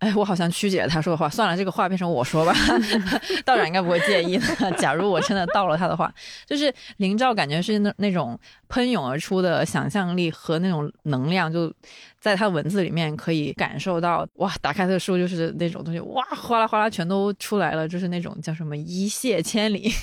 [0.01, 2.55] 哎，我好像曲解了他说的话，算了，这个话变成我说吧，
[3.45, 4.71] 道长应该不会介意的。
[4.71, 6.11] 假如我真的盗了他的话，
[6.47, 8.37] 就是林兆感觉是那那种
[8.67, 11.71] 喷涌而出的想象力和那种能量，就
[12.19, 14.27] 在他文字里面可以感受到。
[14.37, 19.93] 哇，打开他的书就是那种东西，哇，哗啦哗啦全都出来了，就是那种叫什么一泻千里，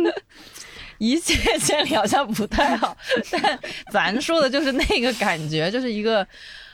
[0.98, 2.94] 一泻千里好像不太好，
[3.30, 3.58] 但
[3.90, 6.26] 咱说的就是那个感觉，就是一个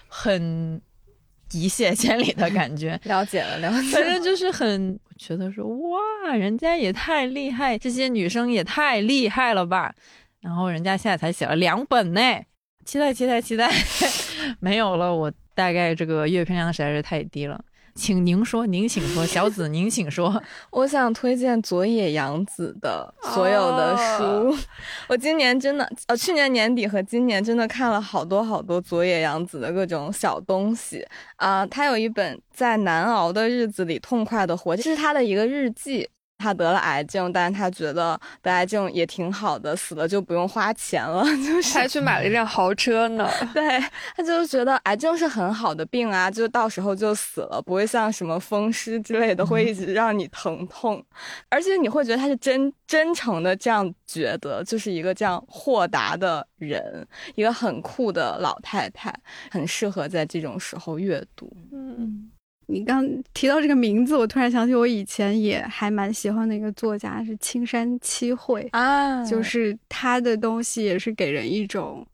[0.08, 0.82] 很。
[1.52, 3.90] 一泻千里的感觉， 了解了，了解。
[3.90, 9.94] 反正就是很觉得说，哇，人家也太厉害，这些女生也太厉害了吧。
[10.40, 12.20] 然后人家现在才写了两本呢，
[12.84, 13.70] 期待期待期待。
[14.60, 17.60] 没有了，我大概这个阅片量实在是太低了。
[17.96, 20.40] 请您说，您请说，小紫您请说。
[20.70, 24.54] 我想推荐佐野洋子的所有的书。
[25.08, 31.04] 我今年真的，呃，去年年底和今年真的看了好多好多佐野洋子的各种小东西
[31.36, 31.66] 啊。
[31.66, 36.08] 他有一本在难熬的日子里痛快的活，这是他的一个日记。
[36.38, 43.28] 他得了癌症，但是他觉得得癌症也挺好的，死了就不用花钱了， 就是还去买了一辆豪车呢。
[43.54, 43.80] 对
[44.14, 51.04] 他就是觉得癌症是很好的病啊，就到时候就死了，不会像什么风湿之类的会一直让你疼痛，
[51.48, 59.12] 而且你会觉得他是真真诚的这样觉得，就是一个这样豁达的人，一个很酷的老太太，
[59.50, 61.50] 很适合在这种时候阅读。
[61.72, 62.30] 嗯。
[62.68, 72.04] 你刚提到这个名字，我突然想起我以前也还蛮喜欢的一个作家是青山七惠啊，就是他的东西也是给人一种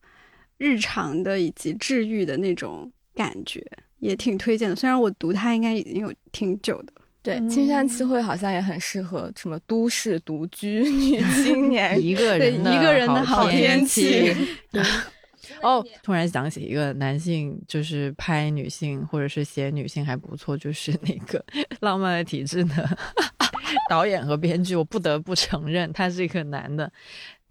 [0.59, 3.65] 日常的以及治愈的那种感觉，
[3.99, 4.77] 也挺推荐的。
[4.77, 6.93] 虽然我读他应该已经有挺久的，
[7.23, 14.35] 对，青山七惠好像也很适合什么都市独居女青年，一个对人的一个人的好天天气。
[15.63, 21.45] 哦，突然想起一个男性，就是拍女性或者是写女性还不错，就是那个
[21.81, 22.99] 《浪漫的体质》的
[23.89, 26.91] 导演和编剧，我不得不承认他是一个男的。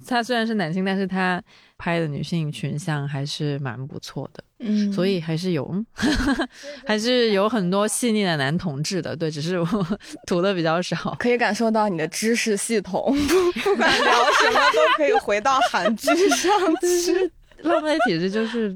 [0.07, 1.39] 他虽然是男性，但是他
[1.77, 5.71] 拍的女性群像还是蛮不错的，嗯，所以还是有，
[6.87, 9.15] 还是有很多细腻的男同志的。
[9.15, 9.67] 对，只是我
[10.25, 11.15] 涂的比较少。
[11.19, 13.15] 可以感受到你的知识系统，
[13.63, 14.11] 不管聊
[14.41, 17.31] 什么都可以回到韩剧上去。
[17.63, 18.75] 浪漫的体质就是，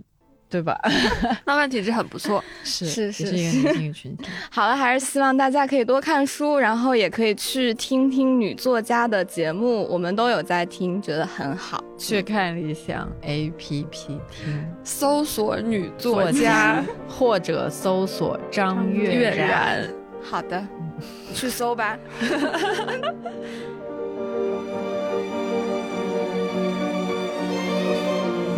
[0.50, 0.80] 对吧？
[1.46, 2.44] 浪漫体质很不错。
[2.64, 4.26] 是是是是一个 女性群体。
[4.50, 11.84] 好了，还是希望大家可以多看书，然后也可以去听听女作家的节目，我们都有在听，觉得很好。
[11.98, 19.48] 去看理想 A P P 听搜索女作作家家，或者搜索张悦悦然。
[19.48, 19.90] 然。
[20.22, 20.68] 好的，
[21.34, 21.98] 去搜吧。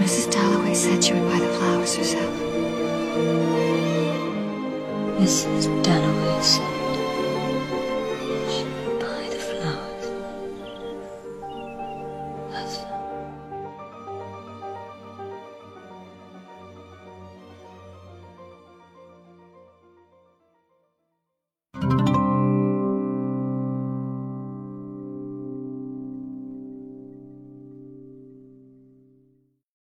[0.07, 0.31] Mrs.
[0.31, 2.33] Dalloway said she would buy the flowers herself.
[5.19, 5.83] Mrs.
[5.83, 6.76] Dalloway said